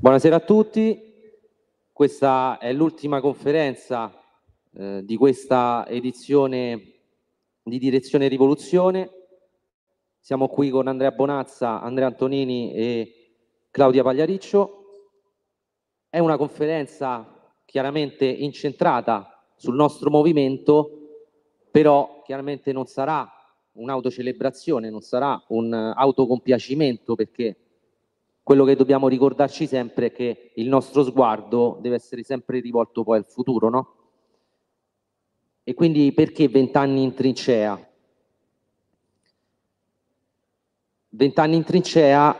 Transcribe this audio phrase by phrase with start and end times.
[0.00, 0.98] Buonasera a tutti,
[1.92, 4.10] questa è l'ultima conferenza
[4.72, 6.92] eh, di questa edizione
[7.62, 9.10] di Direzione Rivoluzione.
[10.18, 13.14] Siamo qui con Andrea Bonazza, Andrea Antonini e
[13.70, 14.84] Claudia Pagliariccio.
[16.08, 21.26] È una conferenza chiaramente incentrata sul nostro movimento,
[21.70, 23.30] però chiaramente non sarà
[23.72, 27.54] un'autocelebrazione, non sarà un autocompiacimento perché
[28.50, 33.18] quello che dobbiamo ricordarci sempre è che il nostro sguardo deve essere sempre rivolto poi
[33.18, 33.94] al futuro, no?
[35.62, 37.88] E quindi perché vent'anni in trincea?
[41.10, 42.36] Vent'anni in trincea,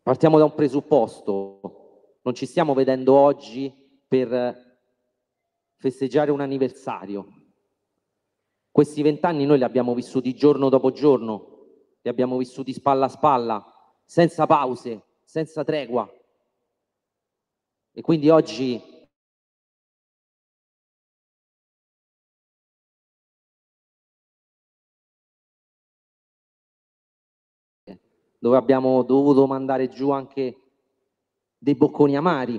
[0.00, 3.74] partiamo da un presupposto, non ci stiamo vedendo oggi
[4.06, 4.78] per
[5.74, 7.26] festeggiare un anniversario.
[8.70, 11.64] Questi vent'anni noi li abbiamo vissuti giorno dopo giorno,
[12.00, 13.72] li abbiamo vissuti spalla a spalla,
[14.08, 16.10] senza pause, senza tregua.
[17.92, 18.82] E quindi oggi
[28.38, 30.56] dove abbiamo dovuto mandare giù anche
[31.58, 32.58] dei bocconi amari,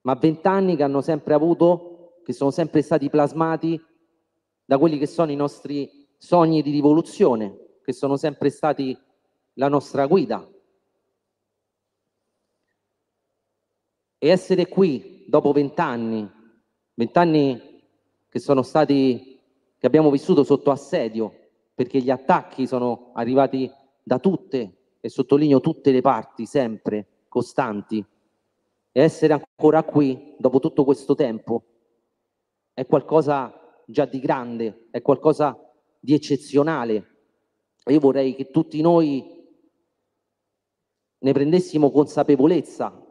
[0.00, 3.80] ma vent'anni che hanno sempre avuto, che sono sempre stati plasmati
[4.64, 8.98] da quelli che sono i nostri sogni di rivoluzione, che sono sempre stati
[9.52, 10.54] la nostra guida.
[14.18, 16.28] E essere qui dopo vent'anni,
[16.94, 17.82] vent'anni
[18.28, 19.40] che sono stati,
[19.78, 21.32] che abbiamo vissuto sotto assedio,
[21.74, 23.70] perché gli attacchi sono arrivati
[24.02, 28.04] da tutte, e sottolineo tutte le parti, sempre, costanti,
[28.92, 31.64] e essere ancora qui dopo tutto questo tempo
[32.72, 35.58] è qualcosa già di grande, è qualcosa
[36.00, 37.06] di eccezionale.
[37.86, 39.46] Io vorrei che tutti noi
[41.18, 43.05] ne prendessimo consapevolezza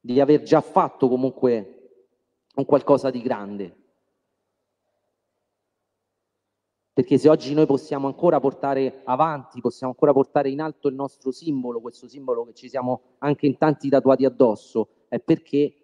[0.00, 1.80] di aver già fatto comunque
[2.54, 3.76] un qualcosa di grande.
[6.92, 11.30] Perché se oggi noi possiamo ancora portare avanti, possiamo ancora portare in alto il nostro
[11.30, 15.74] simbolo, questo simbolo che ci siamo anche in tanti tatuati addosso, è perché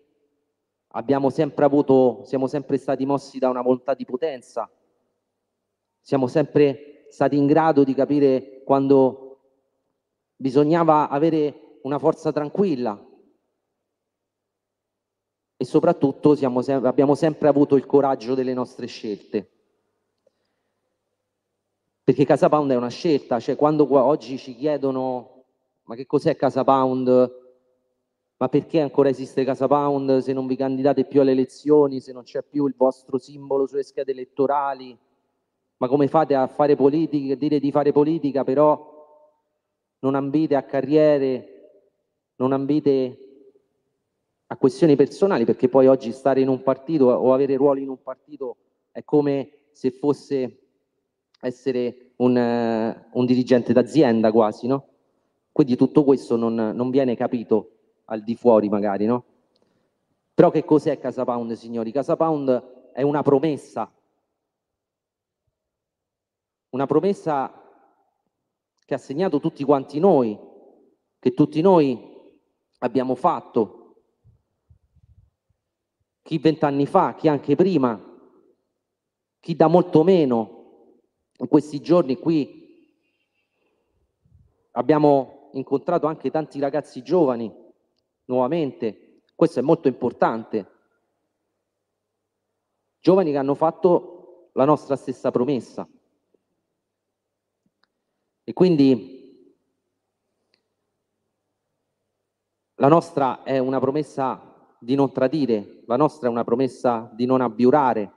[0.89, 4.71] abbiamo sempre avuto, siamo sempre stati mossi da una volontà di potenza,
[6.01, 9.39] siamo sempre stati in grado di capire quando
[10.37, 13.03] bisognava avere una forza tranquilla,
[15.57, 19.51] e soprattutto siamo, abbiamo sempre avuto il coraggio delle nostre scelte.
[22.05, 25.45] Perché Casa Pound è una scelta, cioè quando oggi ci chiedono
[25.85, 27.45] ma che cos'è Casa Pound,
[28.37, 32.25] ma perché ancora esiste Casa Pound se non vi candidate più alle elezioni, se non
[32.25, 34.97] c'è più il vostro simbolo sulle schede elettorali,
[35.79, 38.95] ma come fate a fare politica, dire di fare politica, però
[40.01, 41.55] non ambite a carriere,
[42.37, 43.26] non ambite
[44.49, 48.01] a questioni personali, perché poi oggi stare in un partito o avere ruoli in un
[48.03, 48.57] partito
[48.93, 50.61] è come se fosse
[51.41, 54.89] essere un, uh, un dirigente d'azienda quasi, no?
[55.53, 57.71] Quindi tutto questo non, non, viene capito
[58.07, 59.25] al di fuori magari, no?
[60.33, 61.93] Però che cos'è Casa Pound, signori?
[61.93, 63.91] Casa Pound è una promessa,
[66.71, 67.63] una promessa
[68.85, 70.39] che ha segnato tutti quanti noi,
[71.19, 72.15] che tutti noi
[72.79, 73.86] abbiamo fatto
[76.27, 77.97] chi vent'anni fa, chi anche prima,
[79.39, 80.55] chi da molto meno.
[81.39, 82.99] In questi giorni qui
[84.73, 87.55] abbiamo incontrato anche tanti ragazzi giovani
[88.25, 90.73] nuovamente, questo è molto importante.
[92.99, 95.89] Giovani che hanno fatto la nostra stessa promessa.
[98.43, 99.55] E quindi
[102.75, 104.46] la nostra è una promessa
[104.81, 108.13] di non tradire, la nostra è una promessa di non abbiurare,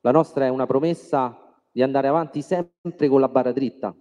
[0.00, 3.94] la nostra è una promessa di andare avanti sempre con la barra dritta,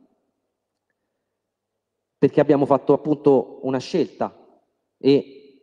[2.17, 4.33] perché abbiamo fatto appunto una scelta
[4.97, 5.59] e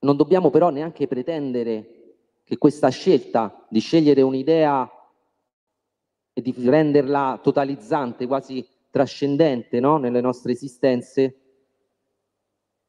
[0.00, 1.94] non dobbiamo però neanche pretendere
[2.44, 4.88] che questa scelta di scegliere un'idea
[6.32, 9.96] e di renderla totalizzante, quasi trascendente no?
[9.96, 11.40] nelle nostre esistenze,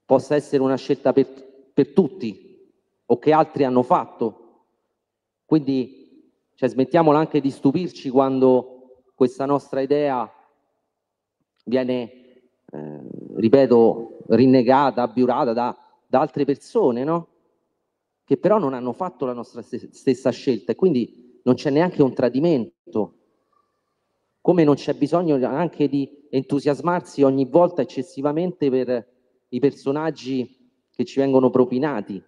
[0.04, 1.44] possa essere una scelta per,
[1.75, 2.57] per tutti,
[3.07, 4.63] o che altri hanno fatto.
[5.44, 10.31] Quindi cioè, smettiamola anche di stupirci quando questa nostra idea
[11.66, 12.12] viene,
[12.72, 13.01] eh,
[13.36, 15.77] ripeto, rinnegata, abbiurata da,
[16.07, 17.27] da altre persone, no?
[18.24, 22.13] che però non hanno fatto la nostra stessa scelta e quindi non c'è neanche un
[22.13, 23.18] tradimento,
[24.39, 29.07] come non c'è bisogno anche di entusiasmarsi ogni volta eccessivamente per
[29.50, 30.65] i personaggi
[30.95, 32.24] che ci vengono propinati,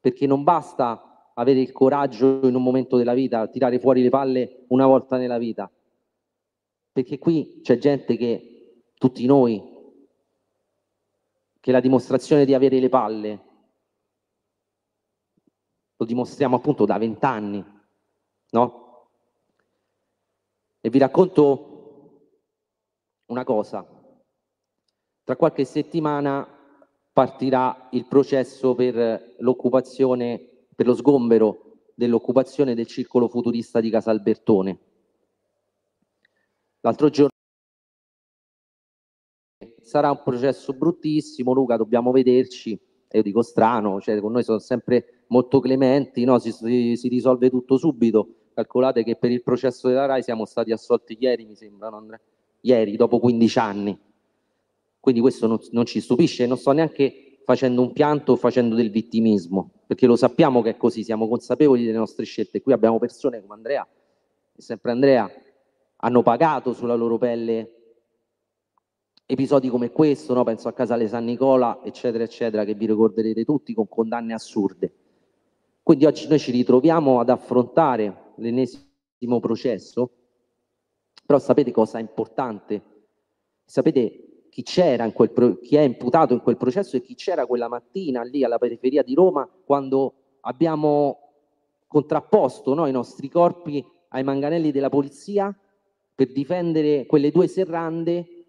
[0.00, 4.64] perché non basta avere il coraggio in un momento della vita, tirare fuori le palle
[4.68, 5.70] una volta nella vita,
[6.90, 9.62] perché qui c'è gente che, tutti noi,
[11.60, 13.44] che la dimostrazione di avere le palle
[15.96, 17.64] lo dimostriamo appunto da vent'anni,
[18.50, 19.10] no?
[20.80, 22.30] E vi racconto
[23.26, 23.86] una cosa.
[25.22, 26.57] Tra qualche settimana
[27.18, 30.40] partirà il processo per l'occupazione,
[30.72, 34.78] per lo sgombero dell'occupazione del circolo futurista di Casalbertone.
[36.78, 37.32] L'altro giorno
[39.82, 42.78] sarà un processo bruttissimo, Luca, dobbiamo vederci.
[43.08, 46.38] E io dico strano, cioè con noi sono sempre molto clementi, no?
[46.38, 48.50] si, si, si, risolve tutto subito.
[48.54, 52.06] Calcolate che per il processo della RAI siamo stati assolti ieri, mi sembra, no,
[52.60, 54.07] ieri, dopo 15 anni.
[55.00, 58.90] Quindi questo non, non ci stupisce, non sto neanche facendo un pianto o facendo del
[58.90, 62.60] vittimismo, perché lo sappiamo che è così, siamo consapevoli delle nostre scelte.
[62.60, 63.86] Qui abbiamo persone come Andrea,
[64.54, 65.30] e sempre Andrea,
[65.96, 67.72] hanno pagato sulla loro pelle
[69.24, 70.44] episodi come questo, no?
[70.44, 74.92] penso a Casale San Nicola, eccetera, eccetera, che vi ricorderete tutti con condanne assurde.
[75.82, 80.10] Quindi oggi noi ci ritroviamo ad affrontare l'ennesimo processo,
[81.24, 82.82] però sapete cosa è importante?
[83.64, 84.27] Sapete
[84.58, 88.22] chi c'era in quel chi è imputato in quel processo e chi c'era quella mattina
[88.22, 91.18] lì alla periferia di Roma quando abbiamo
[91.86, 95.56] contrapposto no, i nostri corpi ai manganelli della polizia
[96.12, 98.46] per difendere quelle due serrande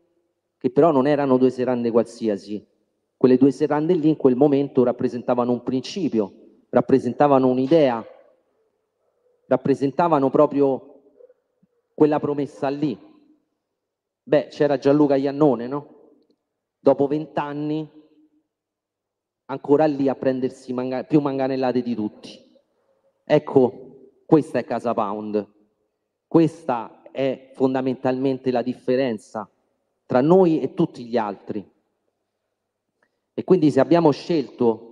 [0.58, 2.66] che però non erano due serrande qualsiasi.
[3.16, 6.34] Quelle due serrande lì in quel momento rappresentavano un principio,
[6.70, 8.04] rappresentavano un'idea,
[9.46, 11.02] rappresentavano proprio
[11.94, 12.98] quella promessa lì.
[14.24, 15.98] Beh, c'era Gianluca Iannone, no?
[16.80, 17.90] Dopo vent'anni,
[19.46, 22.48] ancora lì a prendersi manga- più manganellate di tutti.
[23.24, 25.48] Ecco, questa è Casa Pound.
[26.28, 29.50] Questa è fondamentalmente la differenza
[30.06, 31.68] tra noi e tutti gli altri.
[33.34, 34.90] E quindi se abbiamo scelto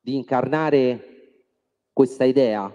[0.00, 1.16] di incarnare
[1.92, 2.74] questa idea.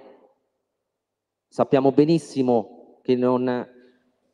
[1.48, 3.44] Sappiamo benissimo che non,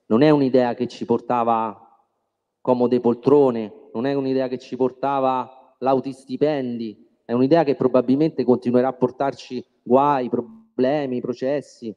[0.05, 1.86] non è un'idea che ci portava
[2.67, 8.89] comode poltrone, non è un'idea che ci portava lauti stipendi, è un'idea che probabilmente continuerà
[8.89, 11.95] a portarci guai, problemi, processi.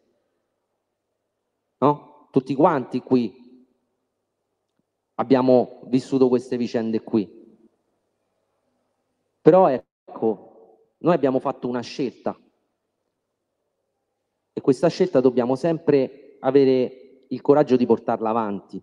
[1.78, 2.28] No?
[2.30, 3.66] Tutti quanti qui
[5.16, 7.28] abbiamo vissuto queste vicende qui.
[9.42, 12.38] Però ecco, noi abbiamo fatto una scelta
[14.52, 18.80] e questa scelta dobbiamo sempre avere il coraggio di portarla avanti.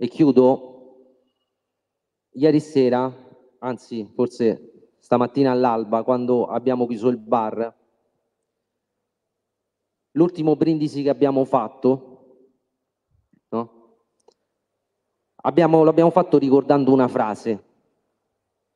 [0.00, 0.76] E chiudo.
[2.30, 3.12] Ieri sera,
[3.58, 7.74] anzi forse stamattina all'alba, quando abbiamo chiuso il bar,
[10.12, 12.52] l'ultimo brindisi che abbiamo fatto,
[13.48, 13.96] no?
[15.42, 17.64] abbiamo, l'abbiamo fatto ricordando una frase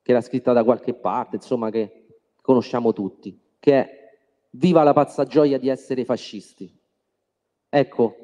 [0.02, 4.00] che era scritta da qualche parte, insomma, che conosciamo tutti, che è
[4.54, 6.70] Viva la pazza gioia di essere fascisti.
[7.70, 8.16] Ecco,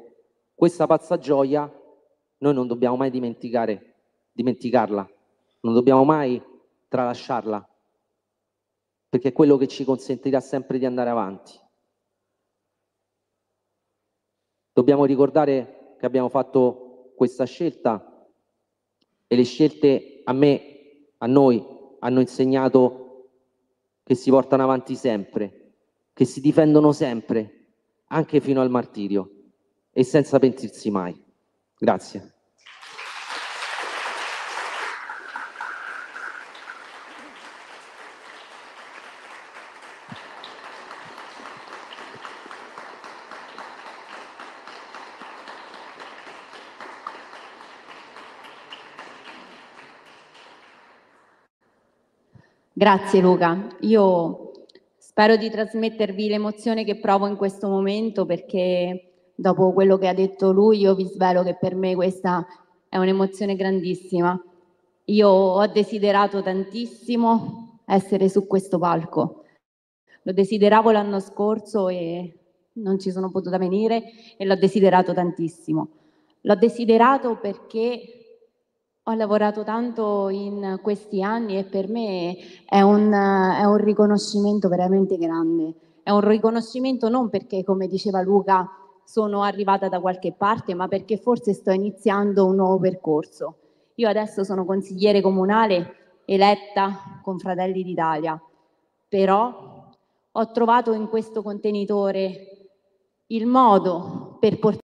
[0.53, 1.67] questa pazza gioia
[2.39, 3.95] noi non dobbiamo mai dimenticare,
[4.31, 5.09] dimenticarla,
[5.61, 6.41] non dobbiamo mai
[6.87, 7.67] tralasciarla,
[9.09, 11.59] perché è quello che ci consentirà sempre di andare avanti.
[14.71, 18.27] Dobbiamo ricordare che abbiamo fatto questa scelta
[19.27, 21.63] e le scelte a me a noi
[21.99, 23.29] hanno insegnato
[24.03, 25.73] che si portano avanti sempre,
[26.13, 27.67] che si difendono sempre,
[28.07, 29.29] anche fino al martirio
[29.91, 31.27] e senza pentirsi mai.
[31.79, 32.33] Grazie.
[52.79, 53.67] Grazie Luca.
[53.81, 54.51] Io
[54.97, 59.08] spero di trasmettervi l'emozione che provo in questo momento perché
[59.39, 62.45] dopo quello che ha detto lui io vi svelo che per me questa
[62.89, 64.37] è un'emozione grandissima.
[65.05, 69.45] Io ho desiderato tantissimo essere su questo palco.
[70.23, 72.37] Lo desideravo l'anno scorso e
[72.73, 74.03] non ci sono potuta venire
[74.37, 75.87] e l'ho desiderato tantissimo.
[76.41, 78.01] L'ho desiderato perché
[79.03, 85.17] ho lavorato tanto in questi anni e per me è un, è un riconoscimento veramente
[85.17, 85.73] grande.
[86.03, 88.67] È un riconoscimento non perché, come diceva Luca,
[89.09, 93.55] sono arrivata da qualche parte, ma perché forse sto iniziando un nuovo percorso.
[93.95, 98.39] Io adesso sono consigliere comunale eletta con Fratelli d'Italia,
[99.07, 99.89] però
[100.31, 102.67] ho trovato in questo contenitore
[103.27, 104.83] il modo per portare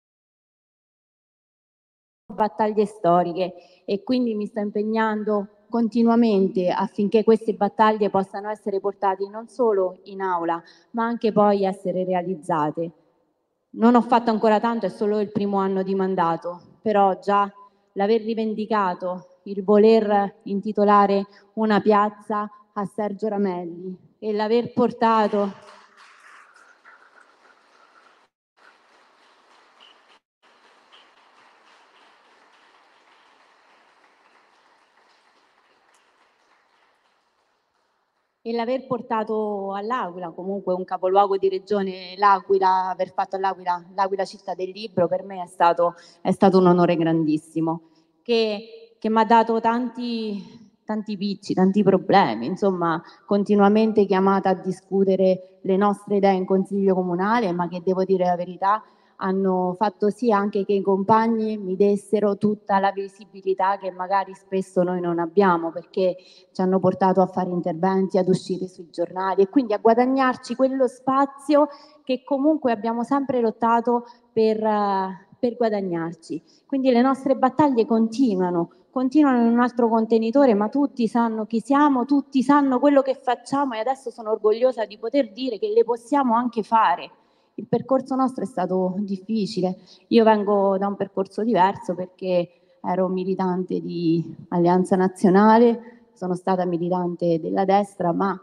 [2.32, 9.48] battaglie storiche e quindi mi sto impegnando continuamente affinché queste battaglie possano essere portate non
[9.48, 10.62] solo in aula,
[10.92, 13.01] ma anche poi essere realizzate.
[13.74, 17.50] Non ho fatto ancora tanto, è solo il primo anno di mandato, però già
[17.92, 25.52] l'aver rivendicato il voler intitolare una piazza a Sergio Ramelli e l'aver portato
[38.44, 44.54] e l'aver portato all'Aquila, comunque un capoluogo di regione, l'Aquila, aver fatto all'Aquila l'Aquila città
[44.54, 47.82] del libro, per me è stato, è stato un onore grandissimo,
[48.20, 50.42] che, che mi ha dato tanti,
[50.84, 57.52] tanti picci, tanti problemi, insomma, continuamente chiamata a discutere le nostre idee in consiglio comunale,
[57.52, 58.82] ma che devo dire la verità,
[59.16, 64.82] hanno fatto sì anche che i compagni mi dessero tutta la visibilità che magari spesso
[64.82, 66.16] noi non abbiamo perché
[66.52, 70.86] ci hanno portato a fare interventi, ad uscire sui giornali e quindi a guadagnarci quello
[70.86, 71.68] spazio
[72.04, 74.58] che comunque abbiamo sempre lottato per,
[75.38, 76.42] per guadagnarci.
[76.66, 82.04] Quindi le nostre battaglie continuano, continuano in un altro contenitore, ma tutti sanno chi siamo,
[82.04, 86.34] tutti sanno quello che facciamo e adesso sono orgogliosa di poter dire che le possiamo
[86.34, 87.10] anche fare
[87.54, 89.78] il percorso nostro è stato difficile.
[90.08, 92.48] Io vengo da un percorso diverso perché
[92.82, 98.40] ero militante di Alleanza Nazionale, sono stata militante della destra, ma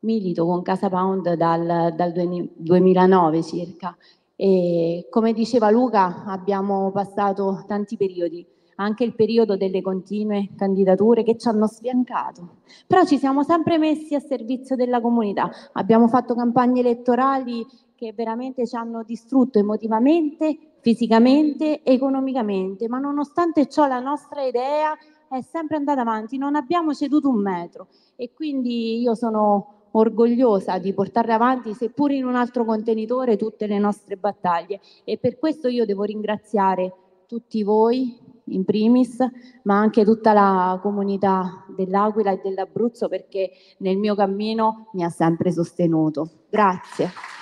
[0.00, 3.96] milito con Casa Pound dal, dal 2009 circa.
[4.36, 11.36] E come diceva Luca, abbiamo passato tanti periodi, anche il periodo delle continue candidature che
[11.36, 12.56] ci hanno sfiancato.
[12.86, 17.66] Però ci siamo sempre messi a servizio della comunità, abbiamo fatto campagne elettorali
[18.00, 24.96] che veramente ci hanno distrutto emotivamente, fisicamente, economicamente, ma nonostante ciò la nostra idea
[25.28, 30.94] è sempre andata avanti, non abbiamo ceduto un metro e quindi io sono orgogliosa di
[30.94, 35.84] portare avanti, seppur in un altro contenitore, tutte le nostre battaglie e per questo io
[35.84, 36.94] devo ringraziare
[37.26, 39.18] tutti voi in primis,
[39.64, 45.52] ma anche tutta la comunità dell'Aquila e dell'Abruzzo perché nel mio cammino mi ha sempre
[45.52, 46.30] sostenuto.
[46.48, 47.39] Grazie.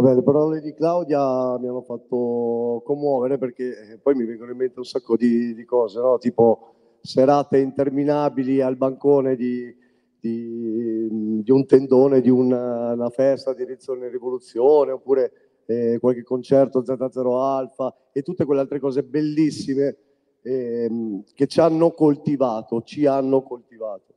[0.00, 4.56] Vabbè, le parole di Claudia mi hanno fatto commuovere perché eh, poi mi vengono in
[4.56, 6.16] mente un sacco di, di cose, no?
[6.16, 9.76] tipo serate interminabili al bancone di,
[10.18, 15.32] di, di un tendone, di una, una festa di Rizzone Rivoluzione, oppure
[15.66, 19.96] eh, qualche concerto Z0 Alfa e tutte quelle altre cose bellissime
[20.40, 24.14] eh, che ci hanno coltivato, ci hanno coltivato.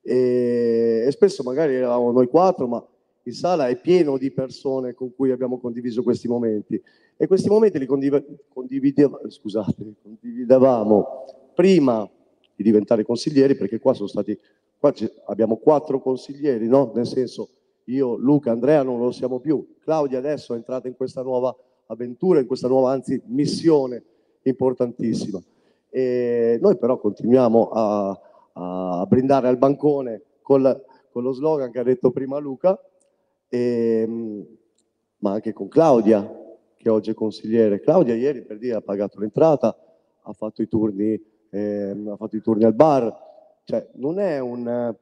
[0.00, 2.82] E, e spesso magari eravamo noi quattro, ma
[3.26, 6.80] in sala è pieno di persone con cui abbiamo condiviso questi momenti
[7.16, 12.08] e questi momenti li condividevamo, scusate, condividevamo prima
[12.54, 14.38] di diventare consiglieri perché qua sono stati,
[14.78, 14.92] qua
[15.26, 16.92] abbiamo quattro consiglieri, no?
[16.94, 17.48] nel senso
[17.84, 21.54] io, Luca, Andrea non lo siamo più, Claudia adesso è entrata in questa nuova
[21.86, 24.04] avventura, in questa nuova anzi missione
[24.42, 25.42] importantissima.
[25.88, 28.20] E noi però continuiamo a,
[28.52, 30.80] a brindare al bancone con,
[31.10, 32.78] con lo slogan che ha detto prima Luca,
[33.48, 34.46] e, ehm,
[35.18, 36.28] ma anche con Claudia,
[36.76, 37.80] che oggi è consigliere.
[37.80, 39.76] Claudia ieri per dire ha pagato l'entrata,
[40.22, 43.14] ha fatto i turni, eh, ha fatto i turni al bar,
[43.64, 44.94] cioè non è, un,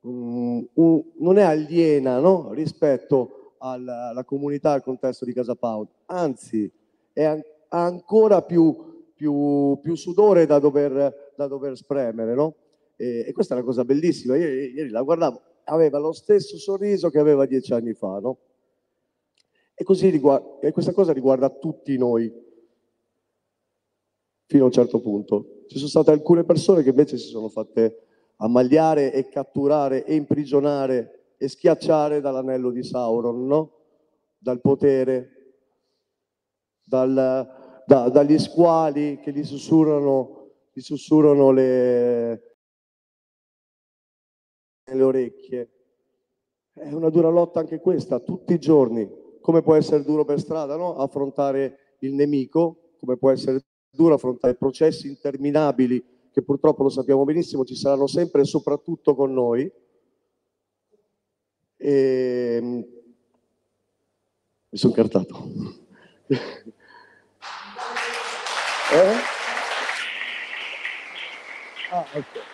[0.00, 2.52] un, un, non è aliena no?
[2.52, 6.70] rispetto alla, alla, comunità, al contesto di Casa Pound, anzi
[7.12, 7.40] è an
[7.74, 12.34] ancora più, più, più sudore da dover, da dover spremere.
[12.34, 12.54] No?
[12.96, 17.10] E, e, questa è una cosa bellissima, ieri, ieri la guardavo, aveva lo stesso sorriso
[17.10, 18.38] che aveva dieci anni fa, no?
[19.74, 22.32] E riguarda, e questa cosa riguarda tutti noi,
[24.46, 25.64] fino a un certo punto.
[25.66, 28.02] Ci sono state alcune persone che invece si sono fatte
[28.36, 33.72] ammagliare e catturare e imprigionare e schiacciare dall'anello di Sauron, no?
[34.38, 35.54] Dal potere,
[36.84, 42.53] dal, da, dagli squali che gli sussurrano, gli sussurrano le,
[44.94, 45.70] nelle orecchie.
[46.72, 49.08] È una dura lotta anche questa, tutti i giorni.
[49.40, 50.96] Come può essere duro per strada, no?
[50.96, 53.60] Affrontare il nemico, come può essere
[53.90, 59.32] duro affrontare processi interminabili che purtroppo lo sappiamo benissimo ci saranno sempre e soprattutto con
[59.32, 59.70] noi.
[61.76, 62.58] E...
[62.60, 62.84] Ehm,
[64.68, 65.36] mi sono cartato.
[66.26, 66.34] eh?
[71.90, 72.53] Ah, okay.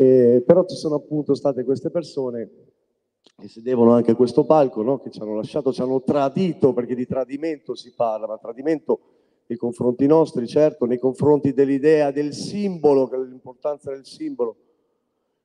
[0.00, 2.48] Eh, però ci sono appunto state queste persone
[3.36, 5.00] che sedevano anche a questo palco, no?
[5.00, 9.00] che ci hanno lasciato, ci hanno tradito, perché di tradimento si parla, ma tradimento
[9.46, 14.56] nei confronti nostri, certo, nei confronti dell'idea, del simbolo, l'importanza del simbolo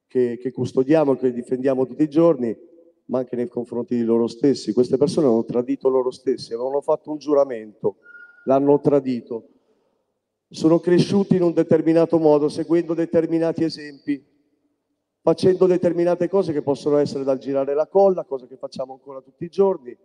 [0.07, 2.55] che, che custodiamo e che difendiamo tutti i giorni,
[3.05, 4.71] ma anche nei confronti di loro stessi.
[4.71, 7.95] Queste persone hanno tradito loro stessi, avevano fatto un giuramento,
[8.45, 9.47] l'hanno tradito.
[10.47, 14.32] Sono cresciuti in un determinato modo, seguendo determinati esempi,
[15.23, 19.45] facendo determinate cose che possono essere dal girare la colla, cosa che facciamo ancora tutti
[19.45, 19.97] i giorni,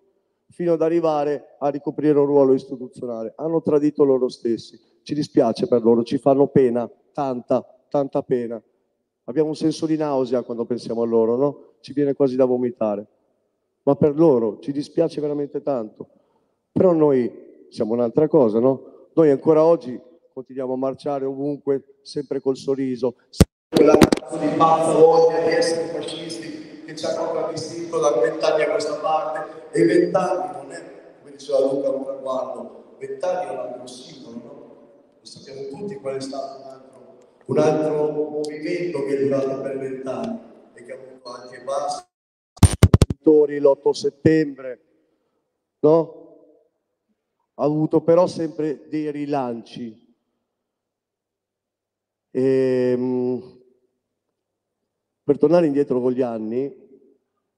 [0.50, 3.32] fino ad arrivare a ricoprire un ruolo istituzionale.
[3.36, 4.78] Hanno tradito loro stessi.
[5.02, 8.62] Ci dispiace per loro, ci fanno pena, tanta, tanta pena.
[9.24, 11.64] Abbiamo un senso di nausea quando pensiamo a loro, no?
[11.80, 13.04] Ci viene quasi da vomitare.
[13.82, 16.08] Ma per loro ci dispiace veramente tanto.
[16.70, 19.08] Però noi siamo un'altra cosa, no?
[19.14, 20.00] Noi ancora oggi
[20.32, 23.16] continuiamo a marciare ovunque, sempre col sorriso,
[23.68, 28.94] quella di pazza voglia di essere fascisti che ci ha contraddistinto da vent'anni a questa
[28.96, 30.82] parte e vent'anni non è,
[31.20, 34.76] come diceva Luca, un traguardo, vent'anni è un altro simbolo, no?
[35.20, 39.78] Lo sappiamo tutti qual è stato un altro, un altro movimento che è durato per
[39.78, 40.40] vent'anni
[40.74, 42.06] e che ha avuto anche bassi
[43.28, 44.80] l'8 settembre,
[45.80, 46.14] no?
[47.54, 50.06] Ha avuto però sempre dei rilanci.
[52.30, 53.57] E, ehm,
[55.28, 56.74] per tornare indietro con gli anni,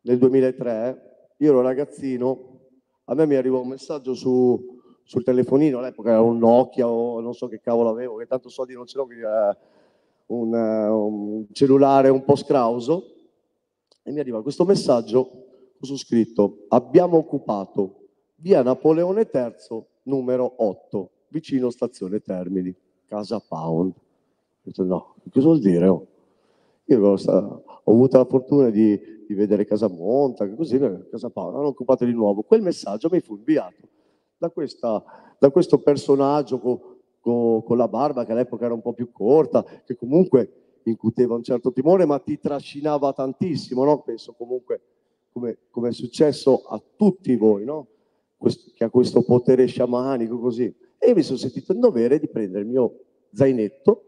[0.01, 2.59] nel 2003, io ero ragazzino,
[3.05, 7.33] a me mi arrivò un messaggio su, sul telefonino, all'epoca era un Nokia o non
[7.33, 9.57] so che cavolo avevo, che tanto soldi non ce l'ho, quindi era
[10.27, 13.05] un, un cellulare un po' scrauso,
[14.03, 15.31] e mi arriva questo messaggio
[15.81, 22.75] su scritto, abbiamo occupato via Napoleone III numero 8, vicino stazione Termini,
[23.07, 23.93] casa Pound.
[23.93, 25.87] Ho detto no, cosa vuol dire?
[25.87, 26.07] Oh?
[26.91, 30.77] Io ho avuto la fortuna di, di vedere Casamonta, così,
[31.09, 32.43] Casa Paola, hanno occupato di nuovo.
[32.43, 33.89] Quel messaggio mi fu inviato
[34.37, 35.03] da, questa,
[35.39, 36.81] da questo personaggio con,
[37.21, 41.45] con, con la barba, che all'epoca era un po' più corta, che comunque incuteva un
[41.45, 44.03] certo timore, ma ti trascinava tantissimo, no?
[44.03, 44.81] Penso comunque,
[45.31, 47.87] come, come, è successo a tutti voi, no?
[48.37, 50.75] Questo, che ha questo potere sciamanico così.
[50.99, 52.99] E io mi sono sentito in dovere di prendere il mio
[53.33, 54.07] zainetto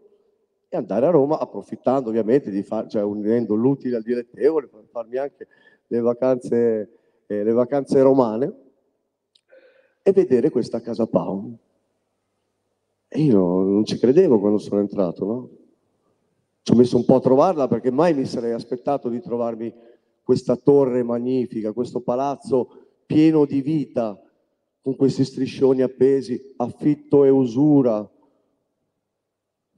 [0.73, 5.17] e andare a Roma approfittando ovviamente di fare, cioè unendo l'utile al dilettevole, per farmi
[5.17, 5.47] anche
[5.85, 6.89] le vacanze,
[7.27, 8.53] eh, le vacanze romane
[10.01, 11.55] e vedere questa casa Pound.
[13.07, 15.49] E io non ci credevo quando sono entrato, no?
[16.63, 19.71] Ci ho messo un po' a trovarla perché mai mi sarei aspettato di trovarmi
[20.23, 24.19] questa torre magnifica, questo palazzo pieno di vita,
[24.81, 28.09] con questi striscioni appesi, affitto e usura,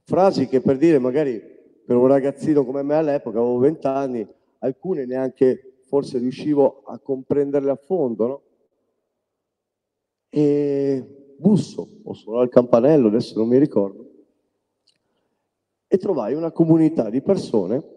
[0.06, 1.42] frasi che per dire magari
[1.84, 4.26] per un ragazzino come me all'epoca, avevo vent'anni,
[4.60, 8.42] alcune neanche forse riuscivo a comprenderle a fondo, no?
[10.28, 14.10] E busso, o suonò il campanello, adesso non mi ricordo,
[15.86, 17.94] e trovai una comunità di persone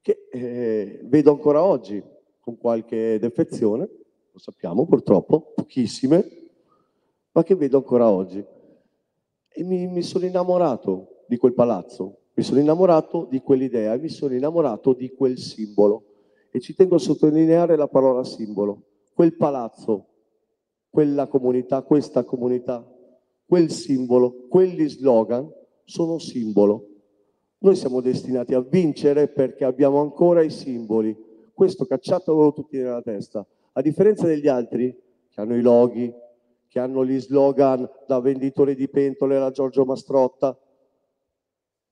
[0.00, 2.02] che eh, vedo ancora oggi
[2.40, 3.88] con qualche defezione,
[4.30, 6.50] lo sappiamo purtroppo, pochissime,
[7.32, 8.44] ma che vedo ancora oggi
[9.56, 14.10] e mi, mi sono innamorato di quel palazzo, mi sono innamorato di quell'idea e mi
[14.10, 16.04] sono innamorato di quel simbolo.
[16.50, 18.82] E ci tengo a sottolineare la parola simbolo.
[19.14, 20.08] Quel palazzo,
[20.90, 22.86] quella comunità, questa comunità,
[23.46, 25.50] quel simbolo, quegli slogan
[25.84, 26.88] sono simbolo.
[27.58, 31.16] Noi siamo destinati a vincere perché abbiamo ancora i simboli.
[31.54, 33.46] Questo cacciatelo tutti nella testa.
[33.72, 34.94] A differenza degli altri,
[35.30, 36.12] che hanno i loghi,
[36.76, 40.54] che hanno gli slogan da venditore di pentole alla Giorgio Mastrotta.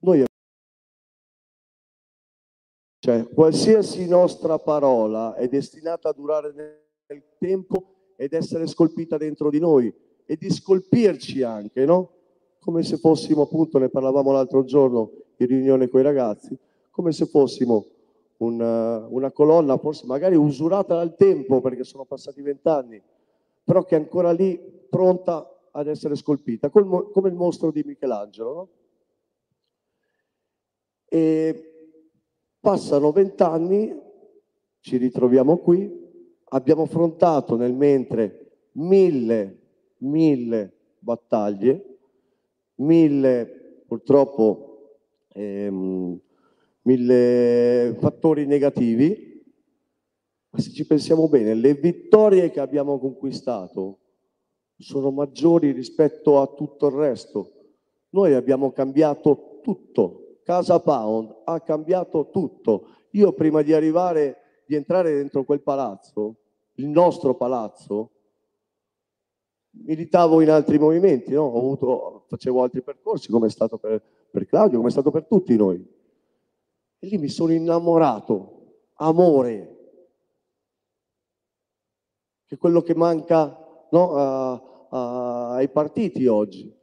[0.01, 0.25] Noi
[2.99, 6.53] cioè, qualsiasi nostra parola è destinata a durare
[7.07, 9.91] nel tempo ed essere scolpita dentro di noi
[10.23, 12.11] e di scolpirci anche, no?
[12.59, 16.55] Come se fossimo, appunto, ne parlavamo l'altro giorno in riunione con i ragazzi,
[16.91, 17.87] come se fossimo
[18.37, 23.01] una, una colonna forse magari usurata dal tempo perché sono passati vent'anni,
[23.63, 28.53] però che ancora lì pronta ad essere scolpita, come il mostro di Michelangelo.
[28.53, 28.69] No?
[31.09, 31.89] E
[32.61, 33.93] passano vent'anni,
[34.79, 35.91] ci ritroviamo qui,
[36.45, 39.59] abbiamo affrontato nel mentre mille,
[39.97, 41.97] mille battaglie,
[42.75, 44.99] mille purtroppo
[45.33, 46.17] ehm,
[46.83, 49.43] mille fattori negativi,
[50.51, 53.99] ma se ci pensiamo bene, le vittorie che abbiamo conquistato
[54.77, 57.51] sono maggiori rispetto a tutto il resto.
[58.09, 60.39] Noi abbiamo cambiato tutto.
[60.43, 62.87] Casa Pound ha cambiato tutto.
[63.11, 66.35] Io prima di arrivare, di entrare dentro quel palazzo,
[66.75, 68.11] il nostro palazzo,
[69.71, 71.47] militavo in altri movimenti, no?
[71.47, 75.55] avuto, facevo altri percorsi, come è stato per, per Claudio, come è stato per tutti
[75.55, 75.83] noi.
[76.99, 79.73] E lì mi sono innamorato, amore,
[82.45, 83.64] che è quello che manca
[83.95, 86.73] no, a, a, ai partiti oggi.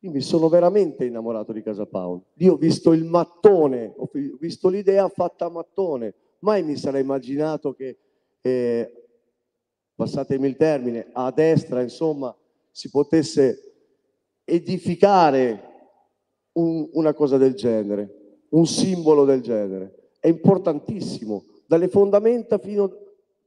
[0.00, 2.26] Io mi sono veramente innamorato di Casa Paolo.
[2.34, 6.14] Io ho visto il mattone, ho visto l'idea fatta a mattone.
[6.40, 7.98] Mai mi sarei immaginato che,
[8.40, 8.92] eh,
[9.96, 12.34] passatemi il termine, a destra, insomma,
[12.70, 13.74] si potesse
[14.44, 15.62] edificare
[16.52, 20.10] un, una cosa del genere, un simbolo del genere.
[20.20, 23.06] È importantissimo, dalle fondamenta fino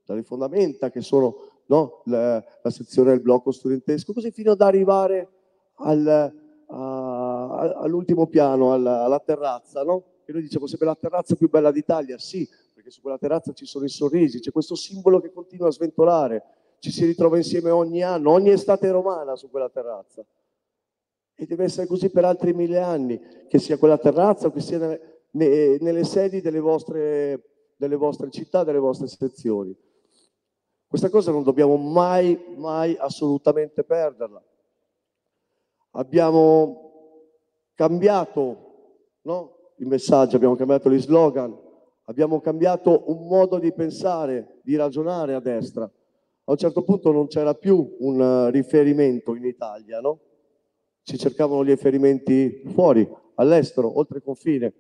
[0.10, 2.02] dalle fondamenta che sono no?
[2.06, 5.30] la, la, sezione del blocco studentesco, così fino ad arrivare
[5.76, 6.34] al,
[6.68, 10.04] all'ultimo piano, alla, alla terrazza, no?
[10.26, 13.66] E noi diciamo sempre la terrazza più bella d'Italia, sì, perché su quella terrazza ci
[13.66, 16.44] sono i sorrisi, c'è questo simbolo che continua a sventolare,
[16.80, 20.24] ci si ritrova insieme ogni anno, ogni estate romana su quella terrazza.
[21.36, 24.78] E deve essere così per altri mille anni, che sia quella terrazza o che sia
[25.32, 29.76] nelle, nelle sedi delle vostre, delle vostre città, delle vostre sezioni.
[30.90, 34.44] Questa cosa non dobbiamo mai, mai assolutamente perderla.
[35.92, 37.28] Abbiamo
[37.76, 39.58] cambiato no?
[39.78, 41.56] il messaggio, abbiamo cambiato gli slogan,
[42.06, 45.84] abbiamo cambiato un modo di pensare, di ragionare a destra.
[45.84, 50.20] A un certo punto non c'era più un riferimento in Italia, no?
[51.04, 54.74] Si cercavano gli riferimenti fuori, all'estero, oltre confine.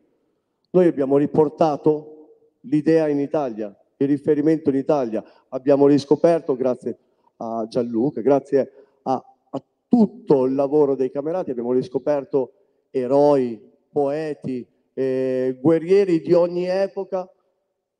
[0.72, 3.72] Noi abbiamo riportato l'idea in Italia,
[4.04, 5.24] il riferimento in Italia.
[5.50, 6.98] Abbiamo riscoperto, grazie
[7.38, 8.72] a Gianluca, grazie
[9.04, 12.54] a, a tutto il lavoro dei camerati, abbiamo riscoperto
[12.92, 17.30] eroi, poeti, eh, guerrieri di ogni epoca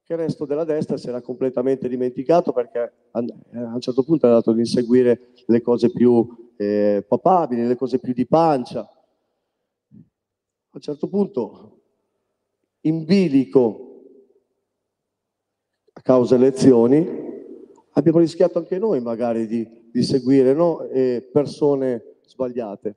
[0.04, 4.30] che il resto della destra si era completamente dimenticato perché a, un certo punto è
[4.30, 8.80] andato ad inseguire le cose più eh, papabili, le cose più di pancia.
[8.82, 11.82] A un certo punto,
[12.82, 13.89] in bilico
[16.00, 17.06] a causa elezioni,
[17.92, 20.88] abbiamo rischiato anche noi magari di, di seguire no?
[21.32, 22.96] persone sbagliate.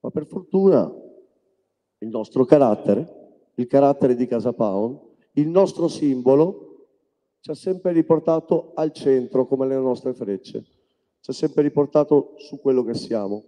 [0.00, 0.92] Ma per fortuna
[1.98, 5.00] il nostro carattere, il carattere di Casa Pound,
[5.32, 6.88] il nostro simbolo
[7.40, 10.64] ci ha sempre riportato al centro come le nostre frecce,
[11.20, 13.44] ci ha sempre riportato su quello che siamo.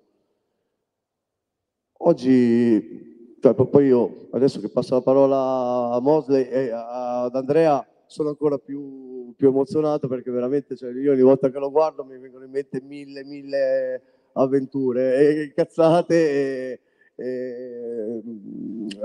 [1.99, 8.31] Oggi, cioè, poi io adesso che passo la parola a Mosley e ad Andrea, sono
[8.31, 12.45] ancora più, più emozionato perché veramente cioè, io ogni volta che lo guardo mi vengono
[12.45, 16.81] in mente mille, mille avventure e cazzate e,
[17.15, 18.23] e,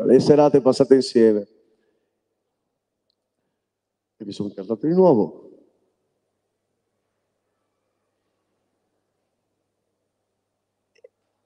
[0.10, 1.48] e serate passate insieme.
[4.18, 5.52] E mi sono incartato di nuovo.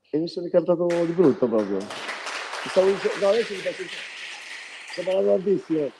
[0.09, 1.79] E mi sono incartato di brutto proprio.
[1.79, 3.83] Stavo dicendo, no, adesso mi faccio...
[4.91, 5.91] Sto parlando tantissimo.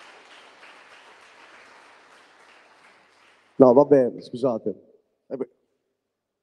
[3.57, 4.69] No, vabbè, scusate.
[5.27, 5.37] Eh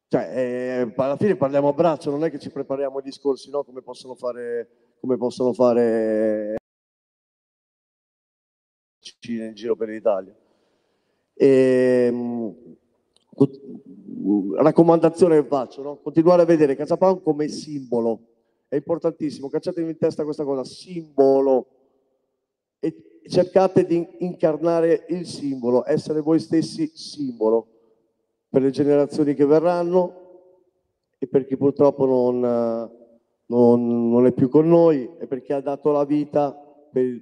[0.09, 3.64] cioè, eh, alla fine parliamo a braccio, non è che ci prepariamo i discorsi, no?
[3.64, 6.55] Come possono fare, come possono fare
[9.27, 10.35] in giro per l'Italia.
[11.35, 12.55] E, ehm,
[14.57, 15.96] raccomandazione che faccio, no?
[15.96, 18.20] continuare a vedere Caciapan come simbolo,
[18.68, 21.66] è importantissimo, cacciatevi in testa questa cosa, simbolo,
[22.79, 27.67] e cercate di incarnare il simbolo, essere voi stessi simbolo
[28.49, 30.23] per le generazioni che verranno
[31.19, 32.41] e per chi purtroppo non,
[33.47, 37.21] non, non è più con noi e per chi ha dato la vita per,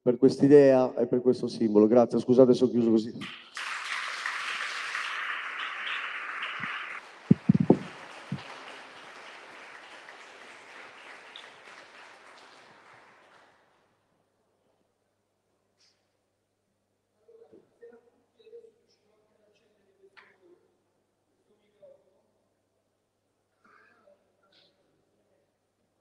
[0.00, 1.86] per quest'idea e per questo simbolo.
[1.86, 3.12] Grazie, scusate se ho chiuso così.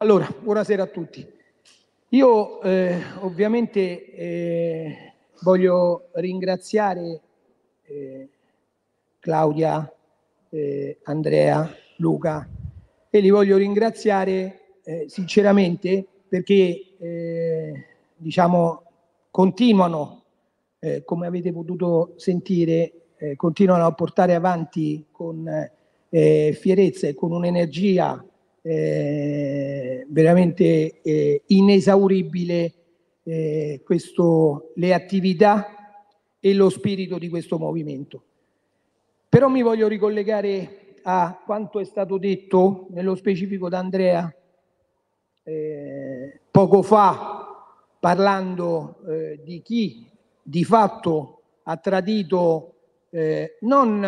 [0.06, 1.28] Allora, buonasera a tutti.
[2.10, 7.22] Io eh, ovviamente eh, voglio ringraziare
[7.86, 8.30] eh,
[9.18, 9.92] Claudia,
[10.52, 12.48] eh, Andrea, Luca
[13.10, 18.84] e li voglio ringraziare eh, sinceramente perché eh, diciamo,
[19.32, 20.22] continuano,
[21.04, 25.50] come avete potuto sentire, continuano a portare avanti con
[26.08, 28.24] fierezza e con un'energia
[28.68, 32.74] eh, veramente eh, inesauribile
[33.22, 36.00] eh, questo, le attività
[36.40, 38.24] e lo spirito di questo movimento.
[39.30, 44.34] Però mi voglio ricollegare a quanto è stato detto, nello specifico da Andrea,
[45.44, 50.10] eh, poco fa, parlando eh, di chi
[50.42, 52.72] di fatto ha tradito
[53.62, 54.04] non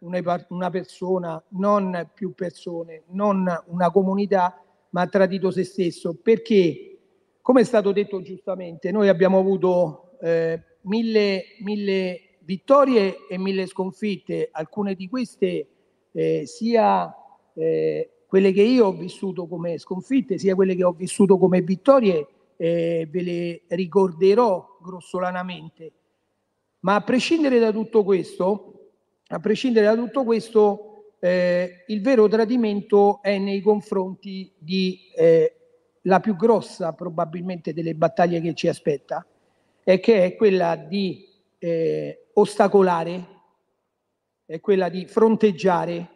[0.00, 6.14] una, persona, non più persone, non una comunità, ma ha tradito se stesso.
[6.14, 6.98] Perché,
[7.40, 14.48] come è stato detto giustamente, noi abbiamo avuto eh, mille, mille vittorie e mille sconfitte,
[14.52, 15.68] alcune di queste
[16.12, 17.14] eh, sia
[17.54, 22.26] eh, quelle che io ho vissuto come sconfitte, sia quelle che ho vissuto come vittorie,
[22.56, 25.92] eh, ve le ricorderò grossolanamente.
[26.80, 28.79] Ma a prescindere da tutto questo,
[29.32, 35.54] a prescindere da tutto questo, eh, il vero tradimento è nei confronti di eh,
[36.02, 39.24] la più grossa probabilmente delle battaglie che ci aspetta,
[39.84, 43.26] e che è quella di eh, ostacolare,
[44.46, 46.08] è quella di fronteggiare,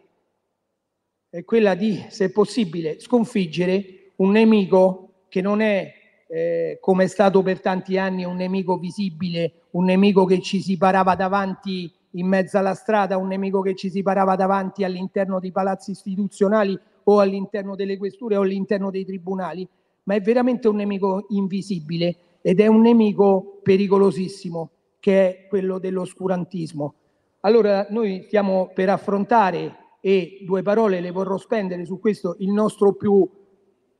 [1.29, 5.93] è quella di, se possibile, sconfiggere un nemico che non è,
[6.27, 10.75] eh, come è stato per tanti anni, un nemico visibile, un nemico che ci si
[10.75, 15.51] parava davanti in mezzo alla strada, un nemico che ci si parava davanti all'interno dei
[15.51, 19.67] palazzi istituzionali o all'interno delle questure o all'interno dei tribunali,
[20.03, 26.93] ma è veramente un nemico invisibile ed è un nemico pericolosissimo che è quello dell'oscurantismo.
[27.41, 32.93] Allora noi stiamo per affrontare e due parole le vorrò spendere su questo il nostro
[32.93, 33.27] più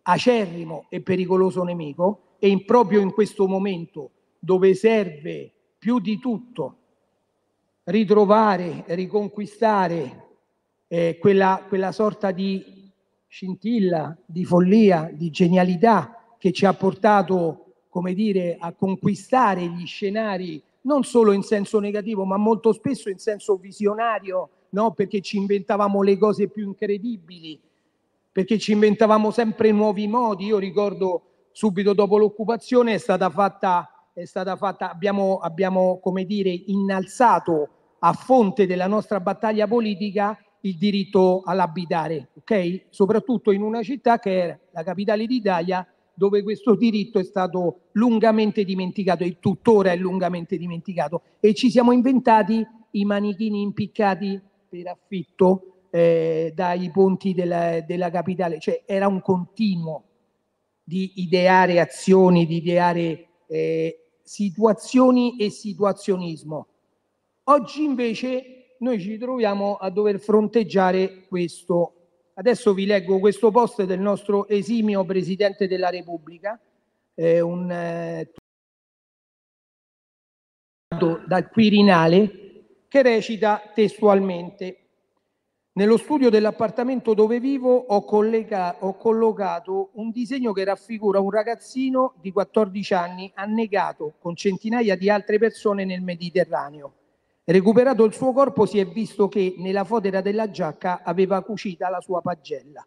[0.03, 6.77] acerrimo e pericoloso nemico e in, proprio in questo momento dove serve più di tutto
[7.85, 10.23] ritrovare, riconquistare
[10.87, 12.91] eh, quella, quella sorta di
[13.27, 20.61] scintilla, di follia, di genialità che ci ha portato, come dire, a conquistare gli scenari
[20.81, 24.91] non solo in senso negativo, ma molto spesso in senso visionario, no?
[24.91, 27.59] perché ci inventavamo le cose più incredibili,
[28.31, 30.45] perché ci inventavamo sempre nuovi modi.
[30.45, 36.49] Io ricordo subito dopo l'occupazione è stata fatta, è stata fatta abbiamo, abbiamo, come dire,
[36.49, 37.69] innalzato
[37.99, 42.85] a fonte della nostra battaglia politica il diritto all'abitare, ok?
[42.89, 48.63] Soprattutto in una città che era la capitale d'Italia dove questo diritto è stato lungamente
[48.63, 55.87] dimenticato e tuttora è lungamente dimenticato e ci siamo inventati i manichini impiccati per affitto
[55.91, 60.03] eh, dai ponti della, della capitale, cioè era un continuo
[60.83, 66.67] di ideare azioni, di ideare eh, situazioni e situazionismo.
[67.47, 71.93] Oggi invece noi ci troviamo a dover fronteggiare questo.
[72.33, 76.59] Adesso vi leggo questo post del nostro esimio Presidente della Repubblica,
[77.13, 78.31] eh, un, eh,
[81.27, 82.31] dal Quirinale,
[82.87, 84.79] che recita testualmente
[85.73, 92.15] nello studio dell'appartamento dove vivo ho, collega- ho, collocato un disegno che raffigura un ragazzino
[92.21, 96.93] di 14 anni annegato con centinaia di altre persone nel Mediterraneo.
[97.47, 102.01] Recuperato il suo corpo si è visto che nella fodera della giacca aveva cucita la
[102.01, 102.83] sua pagella.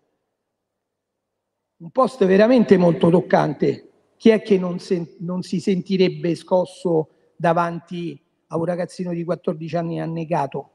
[1.77, 3.89] Un post veramente molto toccante.
[4.17, 9.77] Chi è che non, sen- non si sentirebbe scosso davanti a un ragazzino di 14
[9.77, 10.71] anni annegato?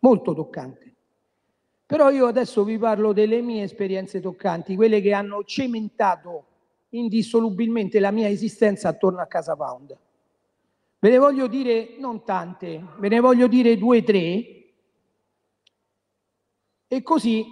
[0.00, 0.94] Molto toccante.
[1.86, 6.44] Però io adesso vi parlo delle mie esperienze toccanti, quelle che hanno cementato
[6.90, 9.96] indissolubilmente la mia esistenza attorno a Casa Pound.
[11.02, 14.64] Ve ne voglio dire non tante, ve ne voglio dire due o tre.
[16.86, 17.44] E così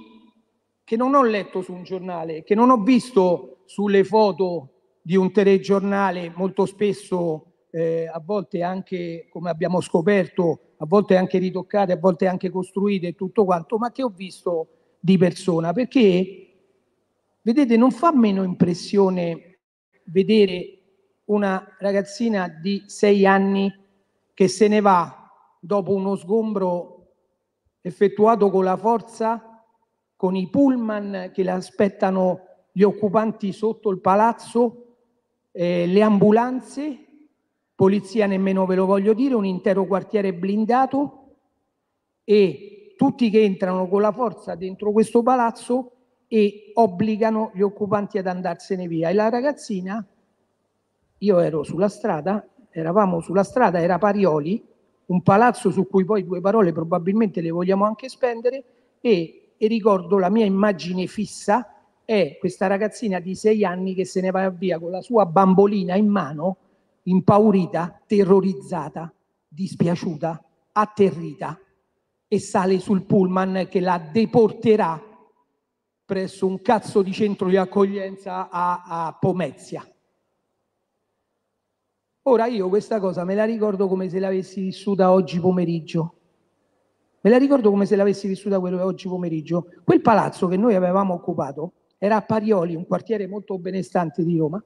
[0.84, 5.32] che non ho letto su un giornale, che non ho visto sulle foto di un
[5.32, 11.98] telegiornale molto spesso, eh, a volte anche, come abbiamo scoperto, a volte anche ritoccate, a
[11.98, 14.68] volte anche costruite e tutto quanto, ma che ho visto
[15.00, 16.52] di persona, perché,
[17.42, 19.58] vedete, non fa meno impressione
[20.04, 20.79] vedere
[21.30, 23.72] una ragazzina di sei anni
[24.34, 27.12] che se ne va dopo uno sgombro
[27.80, 29.64] effettuato con la forza,
[30.16, 32.40] con i pullman che le aspettano
[32.72, 34.96] gli occupanti sotto il palazzo,
[35.52, 37.06] eh, le ambulanze,
[37.74, 41.36] polizia nemmeno ve lo voglio dire, un intero quartiere blindato
[42.24, 45.92] e tutti che entrano con la forza dentro questo palazzo
[46.26, 49.08] e obbligano gli occupanti ad andarsene via.
[49.08, 50.04] E la ragazzina
[51.22, 54.62] io ero sulla strada, eravamo sulla strada, era Parioli,
[55.06, 58.64] un palazzo su cui poi due parole probabilmente le vogliamo anche spendere
[59.00, 64.20] e, e ricordo la mia immagine fissa è questa ragazzina di sei anni che se
[64.20, 66.56] ne va via con la sua bambolina in mano,
[67.04, 69.12] impaurita, terrorizzata,
[69.46, 71.58] dispiaciuta, atterrita
[72.26, 75.00] e sale sul pullman che la deporterà
[76.04, 79.86] presso un cazzo di centro di accoglienza a, a Pomezia.
[82.24, 86.14] Ora io questa cosa me la ricordo come se l'avessi vissuta oggi pomeriggio.
[87.22, 89.68] Me la ricordo come se l'avessi vissuta oggi pomeriggio.
[89.84, 94.62] Quel palazzo che noi avevamo occupato era a Parioli, un quartiere molto benestante di Roma,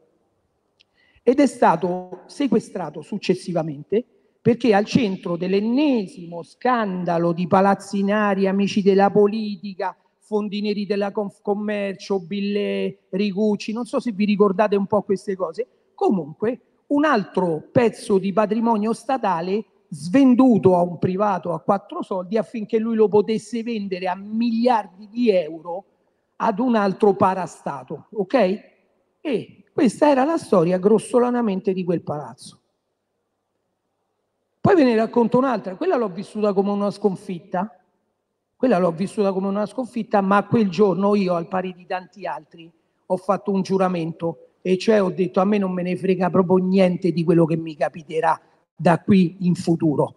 [1.23, 4.05] ed è stato sequestrato successivamente
[4.41, 13.05] perché al centro dell'ennesimo scandalo di palazzinari, amici della politica, fondi neri della Confcommercio, Bille,
[13.11, 18.33] Rigucci, non so se vi ricordate un po' queste cose, comunque un altro pezzo di
[18.33, 24.15] patrimonio statale svenduto a un privato a quattro soldi affinché lui lo potesse vendere a
[24.15, 25.85] miliardi di euro
[26.37, 28.73] ad un altro parastato, ok?
[29.21, 32.61] E questa era la storia grossolanamente di quel palazzo.
[34.61, 37.79] Poi ve ne racconto un'altra, quella l'ho vissuta come una sconfitta,
[38.57, 42.73] quella l'ho vissuta come una sconfitta, ma quel giorno io, al pari di tanti altri,
[43.07, 46.57] ho fatto un giuramento e cioè ho detto a me non me ne frega proprio
[46.57, 48.41] niente di quello che mi capiterà
[48.75, 50.15] da qui in futuro.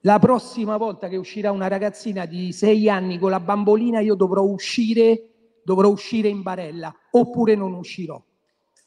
[0.00, 4.40] La prossima volta che uscirà una ragazzina di sei anni con la bambolina, io dovrò
[4.44, 8.18] uscire, dovrò uscire in barella, oppure non uscirò.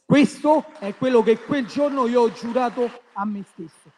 [0.03, 3.91] Questo è quello che quel giorno io ho giurato a me stesso.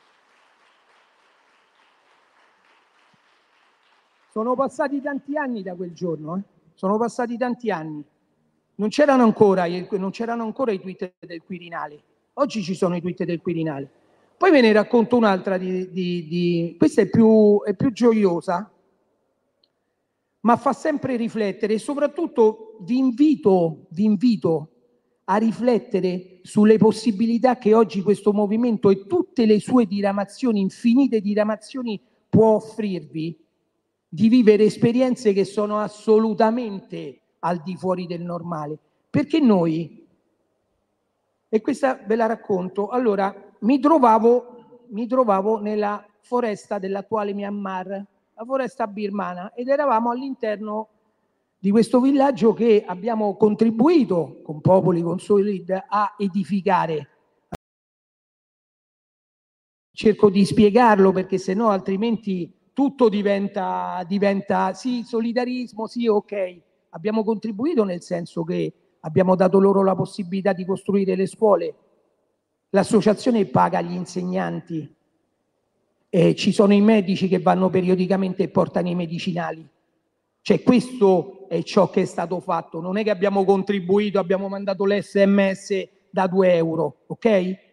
[4.29, 6.41] Sono passati tanti anni da quel giorno, eh?
[6.73, 8.03] sono passati tanti anni.
[8.75, 12.03] Non c'erano ancora, non c'erano ancora i tweet del Quirinale.
[12.33, 13.89] Oggi ci sono i tweet del Quirinale.
[14.37, 16.75] Poi ve ne racconto un'altra di, di, di...
[16.77, 18.69] questa è più, è più gioiosa,
[20.41, 24.69] ma fa sempre riflettere e soprattutto vi invito, vi invito
[25.25, 31.99] a riflettere sulle possibilità che oggi questo movimento e tutte le sue diramazioni, infinite diramazioni,
[32.29, 33.39] può offrirvi
[34.07, 38.77] di vivere esperienze che sono assolutamente al di fuori del normale.
[39.09, 40.05] Perché noi,
[41.47, 47.87] e questa ve la racconto, allora mi trovavo, mi trovavo nella foresta dell'attuale Myanmar,
[48.33, 50.89] la foresta birmana, ed eravamo all'interno
[51.57, 57.09] di questo villaggio che abbiamo contribuito con Popoli, con Solid a edificare.
[59.91, 66.61] Cerco di spiegarlo perché se no altrimenti tutto diventa, diventa sì, solidarismo, sì, ok,
[66.95, 71.75] abbiamo contribuito nel senso che abbiamo dato loro la possibilità di costruire le scuole,
[72.69, 74.93] l'associazione paga gli insegnanti,
[76.09, 79.67] eh, ci sono i medici che vanno periodicamente e portano i medicinali.
[80.41, 84.85] Cioè questo è ciò che è stato fatto, non è che abbiamo contribuito, abbiamo mandato
[84.85, 87.63] l'SMS da 2 euro, ok?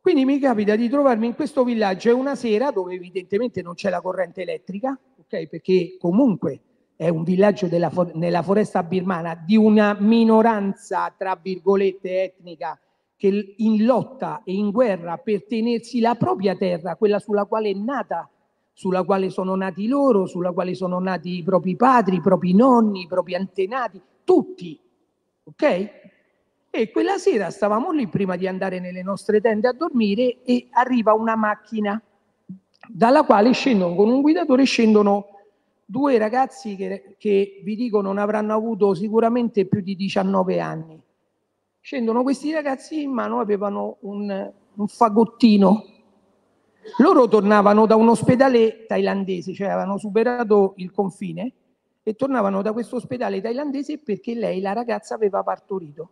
[0.00, 4.00] Quindi mi capita di trovarmi in questo villaggio una sera dove evidentemente non c'è la
[4.00, 5.46] corrente elettrica, ok?
[5.46, 6.62] Perché comunque
[6.98, 12.76] è un villaggio della, nella foresta birmana di una minoranza, tra virgolette, etnica
[13.16, 17.72] che in lotta e in guerra per tenersi la propria terra, quella sulla quale è
[17.72, 18.28] nata,
[18.72, 23.02] sulla quale sono nati loro, sulla quale sono nati i propri padri, i propri nonni,
[23.02, 24.76] i propri antenati, tutti.
[25.44, 25.90] Ok?
[26.68, 31.12] E quella sera stavamo lì prima di andare nelle nostre tende a dormire e arriva
[31.12, 32.02] una macchina
[32.88, 35.37] dalla quale scendono con un guidatore scendono
[35.90, 41.00] due ragazzi che, che vi dico non avranno avuto sicuramente più di 19 anni.
[41.80, 45.84] Scendono questi ragazzi in mano, avevano un, un fagottino.
[46.98, 51.52] Loro tornavano da un ospedale thailandese, cioè avevano superato il confine
[52.02, 56.10] e tornavano da questo ospedale thailandese perché lei, la ragazza, aveva partorito.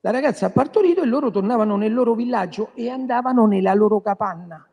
[0.00, 4.66] La ragazza ha partorito e loro tornavano nel loro villaggio e andavano nella loro capanna.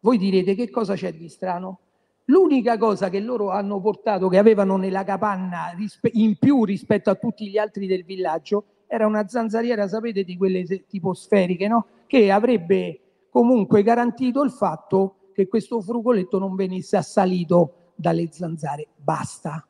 [0.00, 1.80] Voi direte che cosa c'è di strano?
[2.26, 5.72] L'unica cosa che loro hanno portato, che avevano nella capanna
[6.12, 10.64] in più rispetto a tutti gli altri del villaggio, era una zanzariera, sapete, di quelle
[10.86, 11.86] tipo sferiche, no?
[12.06, 13.00] Che avrebbe
[13.30, 18.88] comunque garantito il fatto che questo frugoletto non venisse assalito dalle zanzare.
[18.96, 19.66] Basta.